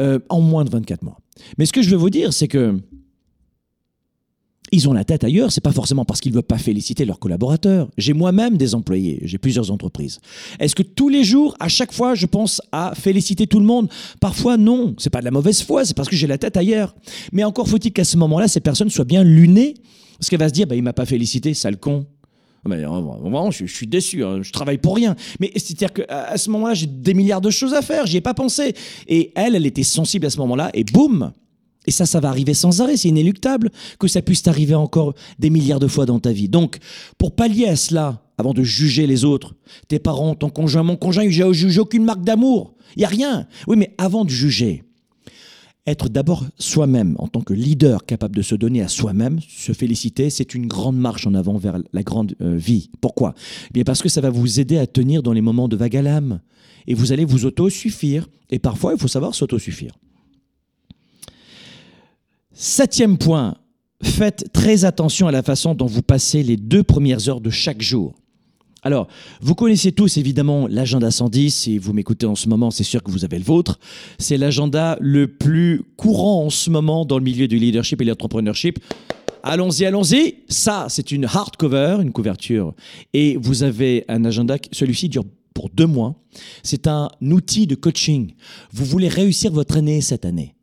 Euh, 0.00 0.18
en 0.28 0.40
moins 0.40 0.64
de 0.64 0.70
24 0.70 1.02
mois. 1.02 1.18
Mais 1.56 1.66
ce 1.66 1.72
que 1.72 1.82
je 1.82 1.90
veux 1.90 1.96
vous 1.96 2.10
dire, 2.10 2.32
c'est 2.32 2.48
que 2.48 2.80
ils 4.72 4.88
ont 4.88 4.92
la 4.92 5.04
tête 5.04 5.24
ailleurs, 5.24 5.52
c'est 5.52 5.62
pas 5.62 5.72
forcément 5.72 6.04
parce 6.04 6.20
qu'ils 6.20 6.32
ne 6.32 6.36
veulent 6.36 6.44
pas 6.44 6.58
féliciter 6.58 7.04
leurs 7.04 7.18
collaborateurs. 7.18 7.88
J'ai 7.96 8.12
moi-même 8.12 8.56
des 8.56 8.74
employés, 8.74 9.20
j'ai 9.22 9.38
plusieurs 9.38 9.70
entreprises. 9.70 10.20
Est-ce 10.58 10.74
que 10.74 10.82
tous 10.82 11.08
les 11.08 11.24
jours, 11.24 11.54
à 11.60 11.68
chaque 11.68 11.92
fois, 11.92 12.14
je 12.14 12.26
pense 12.26 12.60
à 12.72 12.92
féliciter 12.94 13.46
tout 13.46 13.60
le 13.60 13.66
monde? 13.66 13.88
Parfois, 14.20 14.56
non. 14.56 14.94
C'est 14.98 15.10
pas 15.10 15.20
de 15.20 15.24
la 15.24 15.30
mauvaise 15.30 15.62
foi, 15.62 15.84
c'est 15.84 15.94
parce 15.94 16.08
que 16.08 16.16
j'ai 16.16 16.26
la 16.26 16.38
tête 16.38 16.56
ailleurs. 16.56 16.94
Mais 17.32 17.44
encore 17.44 17.68
faut-il 17.68 17.92
qu'à 17.92 18.04
ce 18.04 18.16
moment-là, 18.16 18.48
ces 18.48 18.60
personnes 18.60 18.90
soient 18.90 19.04
bien 19.04 19.24
lunées, 19.24 19.74
parce 20.18 20.28
qu'elle 20.28 20.40
va 20.40 20.48
se 20.48 20.54
dire, 20.54 20.66
bah, 20.66 20.74
il 20.74 20.82
m'a 20.82 20.92
pas 20.92 21.06
félicité, 21.06 21.54
sale 21.54 21.78
con. 21.78 22.06
Mais 22.66 22.82
vraiment, 22.82 23.50
je, 23.50 23.64
suis 23.64 23.86
déçu, 23.86 24.24
hein, 24.24 24.40
je 24.42 24.52
travaille 24.52 24.78
pour 24.78 24.96
rien. 24.96 25.16
Mais 25.40 25.50
c'est-à-dire 25.54 25.92
qu'à 25.92 26.36
ce 26.36 26.50
moment-là, 26.50 26.74
j'ai 26.74 26.86
des 26.86 27.14
milliards 27.14 27.40
de 27.40 27.50
choses 27.50 27.72
à 27.72 27.82
faire, 27.82 28.06
j'y 28.06 28.18
ai 28.18 28.20
pas 28.20 28.34
pensé. 28.34 28.74
Et 29.06 29.32
elle, 29.36 29.54
elle 29.54 29.64
était 29.64 29.84
sensible 29.84 30.26
à 30.26 30.30
ce 30.30 30.38
moment-là, 30.38 30.70
et 30.74 30.84
boum, 30.84 31.32
et 31.88 31.90
ça, 31.90 32.04
ça 32.04 32.20
va 32.20 32.28
arriver 32.28 32.52
sans 32.52 32.82
arrêt, 32.82 32.98
c'est 32.98 33.08
inéluctable 33.08 33.70
que 33.98 34.08
ça 34.08 34.20
puisse 34.20 34.42
t'arriver 34.42 34.74
encore 34.74 35.14
des 35.38 35.48
milliards 35.48 35.80
de 35.80 35.86
fois 35.86 36.04
dans 36.04 36.20
ta 36.20 36.32
vie. 36.32 36.50
Donc, 36.50 36.76
pour 37.16 37.34
pallier 37.34 37.66
à 37.66 37.76
cela, 37.76 38.22
avant 38.36 38.52
de 38.52 38.62
juger 38.62 39.06
les 39.06 39.24
autres, 39.24 39.54
tes 39.88 39.98
parents, 39.98 40.34
ton 40.34 40.50
conjoint, 40.50 40.82
mon 40.82 40.96
conjoint, 40.96 41.26
j'ai 41.30 41.50
jugé 41.54 41.80
aucune 41.80 42.04
marque 42.04 42.20
d'amour. 42.20 42.74
Il 42.94 42.98
n'y 42.98 43.04
a 43.06 43.08
rien. 43.08 43.46
Oui, 43.68 43.78
mais 43.78 43.94
avant 43.96 44.26
de 44.26 44.28
juger, 44.28 44.84
être 45.86 46.10
d'abord 46.10 46.44
soi-même 46.58 47.16
en 47.18 47.26
tant 47.26 47.40
que 47.40 47.54
leader 47.54 48.04
capable 48.04 48.36
de 48.36 48.42
se 48.42 48.54
donner 48.54 48.82
à 48.82 48.88
soi-même, 48.88 49.40
se 49.48 49.72
féliciter, 49.72 50.28
c'est 50.28 50.54
une 50.54 50.66
grande 50.66 50.98
marche 50.98 51.26
en 51.26 51.32
avant 51.32 51.56
vers 51.56 51.78
la 51.94 52.02
grande 52.02 52.34
euh, 52.42 52.54
vie. 52.54 52.90
Pourquoi? 53.00 53.32
Eh 53.70 53.72
Bien 53.72 53.84
parce 53.84 54.02
que 54.02 54.10
ça 54.10 54.20
va 54.20 54.28
vous 54.28 54.60
aider 54.60 54.76
à 54.76 54.86
tenir 54.86 55.22
dans 55.22 55.32
les 55.32 55.40
moments 55.40 55.68
de 55.68 55.76
vague 55.76 55.96
à 55.96 56.02
l'âme. 56.02 56.42
Et 56.86 56.92
vous 56.92 57.12
allez 57.12 57.24
vous 57.24 57.46
auto-suffire. 57.46 58.28
Et 58.50 58.58
parfois, 58.58 58.92
il 58.92 59.00
faut 59.00 59.08
savoir 59.08 59.34
s'auto-suffire. 59.34 59.92
Septième 62.60 63.18
point, 63.18 63.54
faites 64.02 64.52
très 64.52 64.84
attention 64.84 65.28
à 65.28 65.30
la 65.30 65.44
façon 65.44 65.76
dont 65.76 65.86
vous 65.86 66.02
passez 66.02 66.42
les 66.42 66.56
deux 66.56 66.82
premières 66.82 67.28
heures 67.28 67.40
de 67.40 67.50
chaque 67.50 67.80
jour. 67.80 68.16
Alors, 68.82 69.06
vous 69.40 69.54
connaissez 69.54 69.92
tous 69.92 70.16
évidemment 70.16 70.66
l'agenda 70.66 71.12
110, 71.12 71.54
si 71.54 71.78
vous 71.78 71.92
m'écoutez 71.92 72.26
en 72.26 72.34
ce 72.34 72.48
moment, 72.48 72.72
c'est 72.72 72.82
sûr 72.82 73.04
que 73.04 73.12
vous 73.12 73.24
avez 73.24 73.38
le 73.38 73.44
vôtre. 73.44 73.78
C'est 74.18 74.36
l'agenda 74.36 74.98
le 75.00 75.28
plus 75.28 75.84
courant 75.96 76.46
en 76.46 76.50
ce 76.50 76.68
moment 76.68 77.04
dans 77.04 77.18
le 77.18 77.22
milieu 77.22 77.46
du 77.46 77.58
leadership 77.58 78.02
et 78.02 78.04
de 78.04 78.10
l'entrepreneurship. 78.10 78.80
Allons-y, 79.44 79.84
allons-y. 79.84 80.38
Ça, 80.48 80.86
c'est 80.88 81.12
une 81.12 81.26
hardcover, 81.26 81.98
une 82.02 82.10
couverture. 82.10 82.74
Et 83.14 83.36
vous 83.36 83.62
avez 83.62 84.04
un 84.08 84.24
agenda, 84.24 84.56
celui-ci 84.72 85.08
dure 85.08 85.24
pour 85.54 85.70
deux 85.70 85.86
mois. 85.86 86.16
C'est 86.64 86.88
un 86.88 87.08
outil 87.22 87.68
de 87.68 87.76
coaching. 87.76 88.32
Vous 88.72 88.84
voulez 88.84 89.06
réussir 89.06 89.52
votre 89.52 89.76
année 89.76 90.00
cette 90.00 90.24
année 90.24 90.56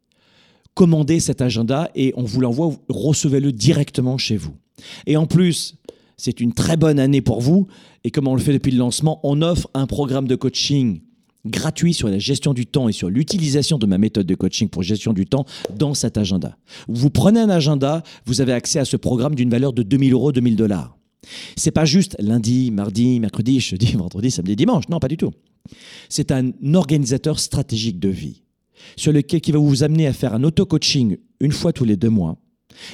commandez 0.75 1.19
cet 1.19 1.41
agenda 1.41 1.89
et 1.95 2.13
on 2.15 2.23
vous 2.23 2.41
l'envoie, 2.41 2.71
recevez-le 2.89 3.51
directement 3.51 4.17
chez 4.17 4.37
vous. 4.37 4.55
Et 5.07 5.17
en 5.17 5.25
plus, 5.25 5.77
c'est 6.17 6.39
une 6.39 6.53
très 6.53 6.77
bonne 6.77 6.99
année 6.99 7.21
pour 7.21 7.41
vous. 7.41 7.67
Et 8.03 8.11
comme 8.11 8.27
on 8.27 8.35
le 8.35 8.41
fait 8.41 8.53
depuis 8.53 8.71
le 8.71 8.77
lancement, 8.77 9.19
on 9.23 9.41
offre 9.41 9.69
un 9.73 9.87
programme 9.87 10.27
de 10.27 10.35
coaching 10.35 11.01
gratuit 11.45 11.93
sur 11.93 12.07
la 12.07 12.19
gestion 12.19 12.53
du 12.53 12.65
temps 12.65 12.89
et 12.89 12.91
sur 12.91 13.09
l'utilisation 13.09 13.77
de 13.77 13.85
ma 13.85 13.97
méthode 13.97 14.25
de 14.25 14.35
coaching 14.35 14.67
pour 14.67 14.83
gestion 14.83 15.13
du 15.13 15.25
temps 15.25 15.45
dans 15.75 15.93
cet 15.93 16.17
agenda. 16.17 16.57
Vous 16.87 17.09
prenez 17.09 17.39
un 17.39 17.49
agenda, 17.49 18.03
vous 18.25 18.41
avez 18.41 18.53
accès 18.53 18.79
à 18.79 18.85
ce 18.85 18.97
programme 18.97 19.35
d'une 19.35 19.49
valeur 19.49 19.71
de 19.71 19.83
2000 19.83 20.13
euros, 20.13 20.31
2000 20.31 20.55
dollars. 20.55 20.97
C'est 21.55 21.71
pas 21.71 21.85
juste 21.85 22.15
lundi, 22.19 22.71
mardi, 22.71 23.19
mercredi, 23.19 23.59
jeudi, 23.59 23.93
vendredi, 23.93 24.31
samedi, 24.31 24.55
dimanche. 24.55 24.89
Non, 24.89 24.99
pas 24.99 25.07
du 25.07 25.17
tout. 25.17 25.31
C'est 26.09 26.31
un 26.31 26.51
organisateur 26.73 27.39
stratégique 27.39 27.99
de 27.99 28.09
vie 28.09 28.44
sur 28.95 29.11
lequel 29.11 29.41
qui 29.41 29.51
va 29.51 29.59
vous 29.59 29.83
amener 29.83 30.07
à 30.07 30.13
faire 30.13 30.33
un 30.33 30.43
auto-coaching 30.43 31.17
une 31.39 31.51
fois 31.51 31.73
tous 31.73 31.85
les 31.85 31.97
deux 31.97 32.09
mois 32.09 32.37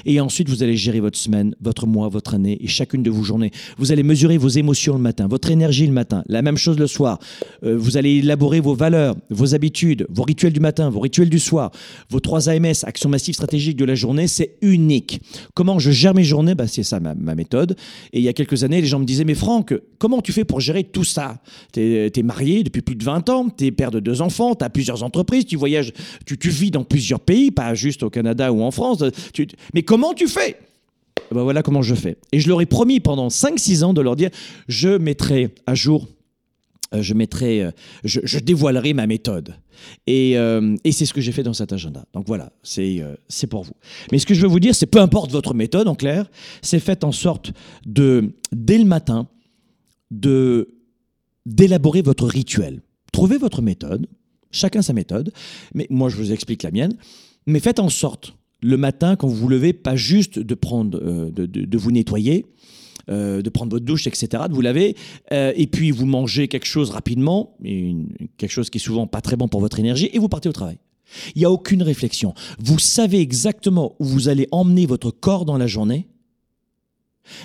et 0.05 0.19
ensuite, 0.19 0.49
vous 0.49 0.63
allez 0.63 0.77
gérer 0.77 0.99
votre 0.99 1.17
semaine, 1.17 1.55
votre 1.61 1.87
mois, 1.87 2.09
votre 2.09 2.33
année 2.33 2.57
et 2.61 2.67
chacune 2.67 3.03
de 3.03 3.09
vos 3.09 3.23
journées. 3.23 3.51
Vous 3.77 3.91
allez 3.91 4.03
mesurer 4.03 4.37
vos 4.37 4.49
émotions 4.49 4.93
le 4.93 5.01
matin, 5.01 5.27
votre 5.27 5.51
énergie 5.51 5.87
le 5.87 5.93
matin, 5.93 6.23
la 6.27 6.41
même 6.41 6.57
chose 6.57 6.77
le 6.77 6.87
soir. 6.87 7.19
Euh, 7.63 7.77
vous 7.77 7.97
allez 7.97 8.17
élaborer 8.17 8.59
vos 8.59 8.75
valeurs, 8.75 9.15
vos 9.29 9.55
habitudes, 9.55 10.05
vos 10.09 10.23
rituels 10.23 10.53
du 10.53 10.59
matin, 10.59 10.89
vos 10.89 10.99
rituels 10.99 11.29
du 11.29 11.39
soir, 11.39 11.71
vos 12.09 12.19
trois 12.19 12.49
AMS, 12.49 12.83
actions 12.83 13.09
massives 13.09 13.35
stratégiques 13.35 13.77
de 13.77 13.85
la 13.85 13.95
journée. 13.95 14.27
C'est 14.27 14.57
unique. 14.61 15.21
Comment 15.53 15.79
je 15.79 15.91
gère 15.91 16.13
mes 16.13 16.23
journées? 16.23 16.55
Bah, 16.55 16.67
C'est 16.67 16.83
ça 16.83 16.99
ma, 16.99 17.35
méthode. 17.35 17.75
Et 18.13 18.19
il 18.19 18.23
y 18.23 18.29
a 18.29 18.33
quelques 18.33 18.63
années, 18.63 18.81
les 18.81 18.87
gens 18.87 18.99
me 18.99 19.05
disaient 19.05 19.23
Mais 19.23 19.35
Franck, 19.35 19.73
comment 19.97 20.21
tu 20.21 20.31
fais 20.31 20.45
pour 20.45 20.59
gérer 20.59 20.83
tout 20.83 21.03
ça? 21.03 21.41
Tu 21.73 21.81
es, 21.81 22.23
marié 22.23 22.63
depuis 22.63 22.81
plus 22.81 22.95
de 22.95 23.03
20 23.03 23.29
ans, 23.29 23.49
tu 23.49 23.65
es 23.65 23.71
père 23.71 23.91
de 23.91 23.99
deux 23.99 24.21
enfants, 24.21 24.55
tu 24.55 24.63
as 24.63 24.69
plusieurs 24.69 25.03
entreprises, 25.03 25.45
tu 25.45 25.55
voyages, 25.55 25.93
tu, 26.25 26.37
vis 26.49 26.71
dans 26.71 26.83
plusieurs 26.83 27.19
pays, 27.19 27.51
pas 27.51 27.73
juste 27.73 28.03
au 28.03 28.09
Canada 28.09 28.51
ou 28.51 28.61
en 28.61 28.71
France. 28.71 29.03
Mais 29.73 29.83
comment 29.83 30.13
tu 30.13 30.27
fais? 30.27 30.57
Ben 31.31 31.43
voilà 31.43 31.63
comment 31.63 31.81
je 31.81 31.95
fais. 31.95 32.17
Et 32.31 32.39
je 32.39 32.49
leur 32.49 32.61
ai 32.61 32.65
promis 32.65 32.99
pendant 32.99 33.29
5-6 33.29 33.83
ans 33.83 33.93
de 33.93 34.01
leur 34.01 34.15
dire, 34.15 34.29
je 34.67 34.89
mettrai 34.97 35.49
à 35.65 35.75
jour 35.75 36.07
euh, 36.93 37.01
je 37.01 37.13
mettrai, 37.13 37.63
euh, 37.63 37.71
je, 38.03 38.39
dévoilerai 38.39 38.93
ma 38.93 39.07
méthode. 39.07 39.55
Et, 40.07 40.37
euh, 40.37 40.75
et 40.83 40.91
c'est 40.91 41.05
ce 41.05 41.13
que 41.13 41.21
j'ai 41.21 41.31
fait 41.31 41.43
dans 41.43 41.53
cet 41.53 41.71
agenda. 41.71 42.05
Donc 42.13 42.27
voilà, 42.27 42.51
c'est 42.63 43.01
pour 43.49 43.63
vous. 43.63 43.73
Mais 44.11 44.19
ce 44.19 44.25
que 44.25 44.33
je 44.33 44.41
veux 44.41 44.47
vous 44.47 44.59
dire, 44.59 44.75
c'est 44.75 44.85
peu 44.85 44.99
importe 44.99 45.31
votre 45.31 45.53
méthode, 45.53 45.87
en 45.87 45.95
clair, 45.95 46.29
c'est 46.61 46.79
fait 46.79 47.03
en 47.03 47.11
sorte 47.11 47.51
de, 47.85 48.33
dès 48.51 48.77
le 48.77 48.85
matin, 48.85 49.27
de 50.09 50.75
d'élaborer 51.47 52.03
votre 52.03 52.27
rituel. 52.27 52.81
Trouvez 53.11 53.39
votre 53.39 53.63
méthode, 53.63 54.05
chacun 54.51 54.83
sa 54.83 54.93
méthode, 54.93 55.33
mais 55.73 55.87
moi 55.89 56.07
je 56.07 56.17
vous 56.17 56.31
explique 56.31 56.61
la 56.61 56.69
mienne, 56.69 56.95
mais 57.47 57.59
faites 57.59 57.79
en 57.79 57.89
sorte, 57.89 58.35
le 58.61 58.77
matin, 58.77 59.15
quand 59.15 59.27
vous 59.27 59.35
vous 59.35 59.49
levez, 59.49 59.73
pas 59.73 59.95
juste 59.95 60.39
de 60.39 60.55
prendre, 60.55 60.99
de, 60.99 61.45
de, 61.45 61.65
de 61.65 61.77
vous 61.77 61.91
nettoyer, 61.91 62.45
euh, 63.09 63.41
de 63.41 63.49
prendre 63.49 63.71
votre 63.71 63.85
douche, 63.85 64.05
etc., 64.05 64.43
de 64.47 64.53
vous 64.53 64.61
laver, 64.61 64.95
euh, 65.31 65.53
et 65.55 65.65
puis 65.65 65.91
vous 65.91 66.05
mangez 66.05 66.47
quelque 66.47 66.67
chose 66.67 66.91
rapidement, 66.91 67.57
quelque 67.63 68.51
chose 68.51 68.69
qui 68.69 68.77
est 68.77 68.81
souvent 68.81 69.07
pas 69.07 69.21
très 69.21 69.35
bon 69.35 69.47
pour 69.47 69.59
votre 69.59 69.79
énergie, 69.79 70.09
et 70.13 70.19
vous 70.19 70.29
partez 70.29 70.47
au 70.49 70.53
travail. 70.53 70.77
Il 71.35 71.39
n'y 71.39 71.45
a 71.45 71.51
aucune 71.51 71.81
réflexion. 71.81 72.33
Vous 72.59 72.79
savez 72.79 73.19
exactement 73.19 73.95
où 73.99 74.05
vous 74.05 74.29
allez 74.29 74.47
emmener 74.51 74.85
votre 74.85 75.09
corps 75.09 75.45
dans 75.45 75.57
la 75.57 75.67
journée, 75.67 76.07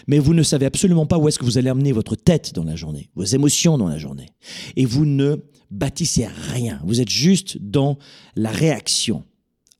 mais 0.06 0.18
vous 0.18 0.34
ne 0.34 0.42
savez 0.42 0.66
absolument 0.66 1.06
pas 1.06 1.18
où 1.18 1.26
est-ce 1.26 1.38
que 1.38 1.44
vous 1.44 1.58
allez 1.58 1.70
emmener 1.70 1.92
votre 1.92 2.16
tête 2.16 2.54
dans 2.54 2.64
la 2.64 2.76
journée, 2.76 3.08
vos 3.14 3.24
émotions 3.24 3.78
dans 3.78 3.88
la 3.88 3.98
journée. 3.98 4.28
Et 4.76 4.84
vous 4.84 5.06
ne 5.06 5.36
bâtissez 5.70 6.26
rien. 6.26 6.80
Vous 6.84 7.00
êtes 7.00 7.10
juste 7.10 7.58
dans 7.60 7.98
la 8.34 8.50
réaction, 8.50 9.24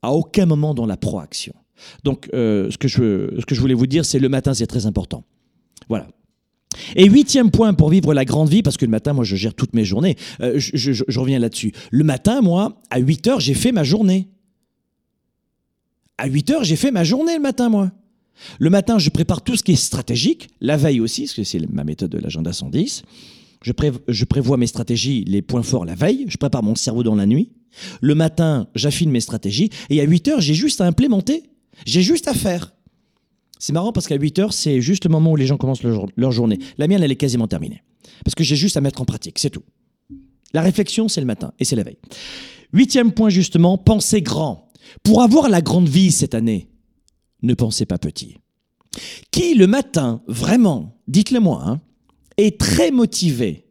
à 0.06 0.12
aucun 0.12 0.46
moment 0.46 0.72
dans 0.72 0.86
la 0.86 0.96
proaction. 0.96 1.52
Donc, 2.04 2.30
euh, 2.32 2.70
ce, 2.70 2.78
que 2.78 2.86
je, 2.86 3.34
ce 3.40 3.44
que 3.44 3.54
voulais 3.56 3.74
vous 3.74 3.88
dire, 3.88 4.04
c'est 4.04 4.20
le 4.20 4.28
matin, 4.28 4.54
c'est 4.54 4.68
très 4.68 4.86
important. 4.86 5.24
Voilà. 5.88 6.06
Et 6.94 7.06
huitième 7.06 7.50
point 7.50 7.74
pour 7.74 7.90
vivre 7.90 8.14
la 8.14 8.24
grande 8.24 8.48
vie, 8.48 8.62
parce 8.62 8.76
que 8.76 8.84
le 8.84 8.90
matin, 8.90 9.14
moi, 9.14 9.24
je 9.24 9.34
gère 9.34 9.52
toutes 9.52 9.74
mes 9.74 9.84
journées. 9.84 10.16
Euh, 10.40 10.54
je, 10.58 11.18
reviens 11.18 11.40
là-dessus. 11.40 11.72
Le 11.90 12.04
matin, 12.04 12.40
moi, 12.40 12.80
à 12.90 13.00
8 13.00 13.26
heures, 13.26 13.40
j'ai 13.40 13.54
fait 13.54 13.72
ma 13.72 13.82
journée. 13.82 14.28
À 16.18 16.28
8 16.28 16.50
heures, 16.50 16.64
j'ai 16.64 16.76
fait 16.76 16.92
ma 16.92 17.02
journée 17.02 17.34
le 17.34 17.42
matin, 17.42 17.68
moi. 17.68 17.90
Le 18.60 18.70
matin, 18.70 18.98
je 18.98 19.10
prépare 19.10 19.42
tout 19.42 19.56
ce 19.56 19.64
qui 19.64 19.72
est 19.72 19.76
stratégique, 19.76 20.50
la 20.60 20.76
veille 20.76 21.00
aussi, 21.00 21.22
parce 21.22 21.34
que 21.34 21.42
c'est 21.42 21.60
ma 21.72 21.82
méthode 21.82 22.10
de 22.10 22.18
l'agenda 22.18 22.52
110. 22.52 23.02
Je, 23.62 24.24
prévois 24.24 24.56
mes 24.56 24.66
stratégies, 24.66 25.24
les 25.24 25.42
points 25.42 25.62
forts 25.62 25.84
la 25.84 25.94
veille. 25.94 26.26
Je 26.28 26.36
prépare 26.36 26.62
mon 26.62 26.74
cerveau 26.74 27.02
dans 27.02 27.14
la 27.14 27.26
nuit. 27.26 27.52
Le 28.00 28.14
matin, 28.14 28.68
j'affine 28.74 29.10
mes 29.10 29.20
stratégies. 29.20 29.70
Et 29.90 30.00
à 30.00 30.04
8 30.04 30.28
heures, 30.28 30.40
j'ai 30.40 30.54
juste 30.54 30.80
à 30.80 30.86
implémenter. 30.86 31.44
J'ai 31.84 32.02
juste 32.02 32.28
à 32.28 32.34
faire. 32.34 32.74
C'est 33.58 33.72
marrant 33.72 33.92
parce 33.92 34.06
qu'à 34.06 34.16
8 34.16 34.38
heures, 34.38 34.52
c'est 34.52 34.80
juste 34.80 35.04
le 35.04 35.10
moment 35.10 35.32
où 35.32 35.36
les 35.36 35.46
gens 35.46 35.56
commencent 35.56 35.82
leur, 35.82 36.32
journée. 36.32 36.58
La 36.78 36.86
mienne, 36.86 37.02
elle 37.02 37.12
est 37.12 37.16
quasiment 37.16 37.48
terminée. 37.48 37.82
Parce 38.24 38.34
que 38.34 38.44
j'ai 38.44 38.56
juste 38.56 38.76
à 38.76 38.80
mettre 38.80 39.00
en 39.00 39.04
pratique, 39.04 39.38
c'est 39.38 39.50
tout. 39.50 39.62
La 40.52 40.62
réflexion, 40.62 41.08
c'est 41.08 41.20
le 41.20 41.26
matin 41.26 41.52
et 41.58 41.64
c'est 41.64 41.76
la 41.76 41.82
veille. 41.82 41.98
Huitième 42.72 43.12
point, 43.12 43.30
justement, 43.30 43.78
pensez 43.78 44.22
grand. 44.22 44.72
Pour 45.02 45.22
avoir 45.22 45.48
la 45.48 45.60
grande 45.60 45.88
vie 45.88 46.12
cette 46.12 46.34
année, 46.34 46.68
ne 47.42 47.54
pensez 47.54 47.86
pas 47.86 47.98
petit. 47.98 48.38
Qui, 49.30 49.54
le 49.54 49.66
matin, 49.66 50.22
vraiment, 50.26 50.98
dites-le 51.08 51.40
moi, 51.40 51.62
hein, 51.66 51.80
est 52.36 52.58
très 52.58 52.90
motivé 52.90 53.64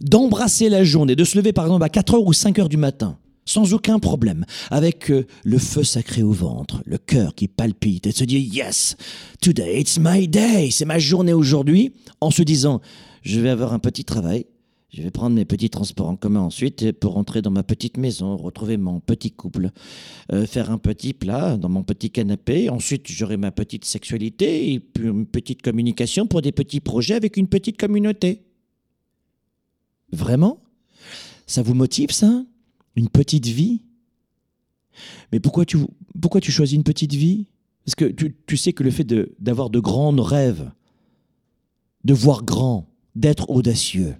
d'embrasser 0.00 0.68
la 0.68 0.84
journée, 0.84 1.16
de 1.16 1.24
se 1.24 1.36
lever 1.36 1.52
par 1.52 1.64
exemple 1.66 1.84
à 1.84 1.88
4 1.88 2.14
heures 2.14 2.26
ou 2.26 2.32
5 2.32 2.58
heures 2.58 2.68
du 2.68 2.76
matin, 2.76 3.18
sans 3.44 3.74
aucun 3.74 3.98
problème, 3.98 4.44
avec 4.70 5.10
euh, 5.10 5.26
le 5.44 5.58
feu 5.58 5.84
sacré 5.84 6.22
au 6.22 6.32
ventre, 6.32 6.82
le 6.86 6.98
cœur 6.98 7.34
qui 7.34 7.48
palpite 7.48 8.06
et 8.06 8.12
se 8.12 8.24
dire 8.24 8.40
Yes, 8.40 8.96
today 9.40 9.80
it's 9.80 9.98
my 9.98 10.28
day, 10.28 10.70
c'est 10.70 10.84
ma 10.84 10.98
journée 10.98 11.32
aujourd'hui, 11.32 11.92
en 12.20 12.30
se 12.30 12.42
disant 12.42 12.80
Je 13.22 13.40
vais 13.40 13.50
avoir 13.50 13.72
un 13.72 13.78
petit 13.78 14.04
travail, 14.04 14.46
je 14.94 15.02
vais 15.02 15.10
prendre 15.10 15.34
mes 15.34 15.44
petits 15.44 15.70
transports 15.70 16.08
en 16.08 16.14
commun 16.14 16.40
ensuite 16.40 16.92
pour 16.92 17.14
rentrer 17.14 17.42
dans 17.42 17.50
ma 17.50 17.64
petite 17.64 17.96
maison, 17.96 18.36
retrouver 18.36 18.76
mon 18.76 19.00
petit 19.00 19.32
couple, 19.32 19.70
euh, 20.32 20.46
faire 20.46 20.70
un 20.70 20.78
petit 20.78 21.12
plat 21.12 21.56
dans 21.56 21.68
mon 21.68 21.82
petit 21.82 22.10
canapé. 22.10 22.70
Ensuite, 22.70 23.08
j'aurai 23.08 23.36
ma 23.36 23.50
petite 23.50 23.84
sexualité 23.84 24.72
et 24.72 24.78
puis 24.78 25.08
une 25.08 25.26
petite 25.26 25.62
communication 25.62 26.28
pour 26.28 26.42
des 26.42 26.52
petits 26.52 26.78
projets 26.78 27.14
avec 27.14 27.36
une 27.36 27.48
petite 27.48 27.76
communauté. 27.76 28.44
Vraiment? 30.12 30.62
Ça 31.48 31.62
vous 31.62 31.74
motive 31.74 32.12
ça? 32.12 32.44
Une 32.94 33.08
petite 33.08 33.48
vie? 33.48 33.82
Mais 35.32 35.40
pourquoi 35.40 35.64
tu, 35.64 35.78
pourquoi 36.20 36.40
choisis 36.40 36.76
une 36.76 36.84
petite 36.84 37.14
vie? 37.14 37.48
Parce 37.84 37.96
que 37.96 38.04
tu, 38.04 38.56
sais 38.56 38.72
que 38.72 38.84
le 38.84 38.92
fait 38.92 39.04
d'avoir 39.40 39.70
de 39.70 39.80
grands 39.80 40.14
rêves, 40.22 40.70
de 42.04 42.14
voir 42.14 42.44
grand, 42.44 42.88
d'être 43.16 43.50
audacieux, 43.50 44.14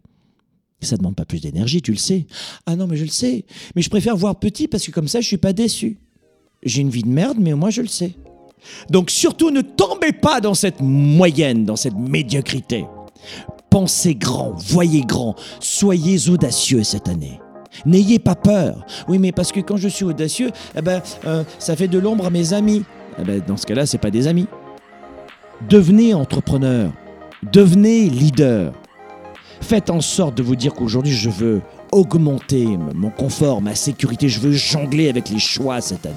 ça 0.85 0.97
ne 0.97 0.99
demande 0.99 1.17
pas 1.17 1.25
plus 1.25 1.41
d'énergie, 1.41 1.83
tu 1.83 1.91
le 1.91 1.99
sais. 1.99 2.27
Ah 2.67 2.77
non, 2.77 2.87
mais 2.87 2.97
je 2.97 3.05
le 3.05 3.11
sais. 3.11 3.45
Mais 3.75 3.83
je 3.83 3.91
préfère 3.91 4.17
voir 4.17 4.39
petit 4.39 4.69
parce 4.69 4.87
que 4.87 4.91
comme 4.91 5.09
ça, 5.09 5.21
je 5.21 5.27
suis 5.27 5.37
pas 5.37 5.53
déçu. 5.53 5.99
J'ai 6.63 6.81
une 6.81 6.91
vie 6.91 7.03
de 7.03 7.09
merde, 7.09 7.39
mais 7.41 7.53
moi, 7.55 7.71
je 7.71 7.83
le 7.83 7.89
sais. 7.89 8.15
Donc 8.91 9.11
surtout, 9.11 9.51
ne 9.51 9.61
tombez 9.61 10.13
pas 10.13 10.41
dans 10.41 10.55
cette 10.55 10.81
moyenne, 10.81 11.65
dans 11.65 11.77
cette 11.77 11.97
médiocrité. 11.97 12.87
Pensez 13.71 14.15
grand, 14.15 14.55
voyez 14.69 15.03
grand, 15.03 15.35
soyez 15.61 16.29
audacieux 16.29 16.85
cette 16.85 17.09
année. 17.09 17.41
N'ayez 17.87 18.19
pas 18.19 18.37
peur. 18.37 18.87
Oui, 19.09 19.19
mais 19.19 19.33
parce 19.33 19.51
que 19.51 19.61
quand 19.61 19.77
je 19.77 19.89
suis 19.89 20.05
audacieux, 20.05 20.51
eh 20.77 20.81
ben, 20.81 21.03
euh, 21.27 21.43
ça 21.59 21.75
fait 21.75 21.89
de 21.89 21.99
l'ombre 21.99 22.27
à 22.27 22.31
mes 22.31 22.53
amis. 22.53 22.85
Eh 23.19 23.25
ben, 23.25 23.43
dans 23.47 23.57
ce 23.57 23.67
cas-là, 23.67 23.85
ce 23.85 23.97
n'est 23.97 24.01
pas 24.01 24.13
des 24.13 24.29
amis. 24.29 24.47
Devenez 25.69 26.15
entrepreneur. 26.15 26.93
Devenez 27.53 28.09
leader. 28.09 28.73
Faites 29.67 29.89
en 29.89 30.03
sorte 30.03 30.37
de 30.37 30.43
vous 30.43 30.57
dire 30.57 30.75
qu'aujourd'hui, 30.75 31.15
je 31.15 31.31
veux 31.31 31.63
augmenter 31.91 32.67
mon 32.95 33.09
confort, 33.09 33.63
ma 33.63 33.75
sécurité. 33.75 34.29
Je 34.29 34.41
veux 34.41 34.53
jongler 34.53 35.09
avec 35.09 35.31
les 35.31 35.39
choix 35.39 35.81
cette 35.81 36.05
année. 36.05 36.15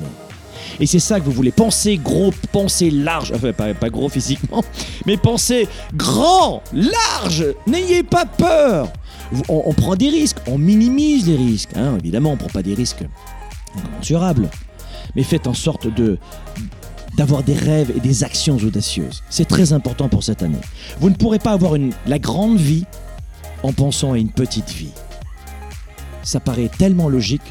Et 0.81 0.85
c'est 0.85 0.99
ça 0.99 1.19
que 1.19 1.25
vous 1.25 1.31
voulez. 1.31 1.51
Pensez 1.51 1.97
gros, 1.97 2.31
pensez 2.51 2.91
large. 2.91 3.31
Enfin, 3.33 3.53
pas, 3.53 3.89
gros 3.89 4.09
physiquement, 4.09 4.63
mais 5.05 5.15
pensez 5.15 5.67
grand, 5.95 6.61
large. 6.73 7.45
N'ayez 7.65 8.03
pas 8.03 8.25
peur 8.25 8.91
on, 9.49 9.73
prend 9.73 9.95
des 9.95 10.09
risques, 10.09 10.37
on 10.47 10.57
minimise 10.57 11.27
les 11.27 11.35
risques. 11.35 11.71
Hein, 11.75 11.97
évidemment, 11.99 12.31
on 12.31 12.33
ne 12.33 12.39
prend 12.39 12.49
pas 12.49 12.63
des 12.63 12.73
risques 12.73 13.03
incommensurables. 13.75 14.49
Mais 15.15 15.23
faites 15.23 15.47
en 15.47 15.53
sorte 15.53 15.87
de 15.87 16.17
d'avoir 17.17 17.41
des 17.41 17.55
rêves 17.55 17.91
et 17.95 17.99
des 17.99 18.23
actions 18.23 18.57
audacieuses. 18.57 19.23
C'est 19.31 19.47
très 19.47 19.73
important 19.73 20.07
pour 20.07 20.21
cette 20.21 20.43
année. 20.43 20.59
Vous 20.99 21.09
ne 21.09 21.15
pourrez 21.15 21.39
pas 21.39 21.51
avoir 21.51 21.73
une, 21.73 21.91
la 22.05 22.19
grande 22.19 22.57
vie 22.57 22.85
en 23.63 23.73
pensant 23.73 24.13
à 24.13 24.17
une 24.17 24.29
petite 24.29 24.69
vie. 24.69 24.93
Ça 26.23 26.39
paraît 26.39 26.69
tellement 26.77 27.09
logique 27.09 27.41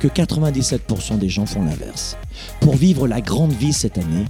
que 0.00 0.08
97% 0.08 1.18
des 1.18 1.28
gens 1.28 1.46
font 1.46 1.64
l'inverse. 1.64 2.16
Pour 2.60 2.76
vivre 2.76 3.06
la 3.06 3.20
grande 3.20 3.52
vie 3.52 3.72
cette 3.72 3.98
année, 3.98 4.24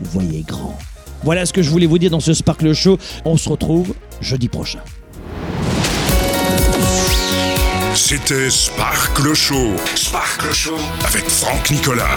voyez 0.00 0.42
grand. 0.42 0.78
Voilà 1.24 1.46
ce 1.46 1.52
que 1.52 1.62
je 1.62 1.70
voulais 1.70 1.86
vous 1.86 1.98
dire 1.98 2.10
dans 2.10 2.20
ce 2.20 2.34
Sparkle 2.34 2.72
Show. 2.72 2.98
On 3.24 3.36
se 3.36 3.48
retrouve 3.48 3.94
jeudi 4.20 4.48
prochain. 4.48 4.80
C'était 7.94 8.50
Sparkle 8.50 9.34
Show. 9.34 9.76
Sparkle 9.94 10.52
Show 10.52 10.76
avec 11.04 11.28
Franck 11.28 11.70
Nicolas. 11.70 12.16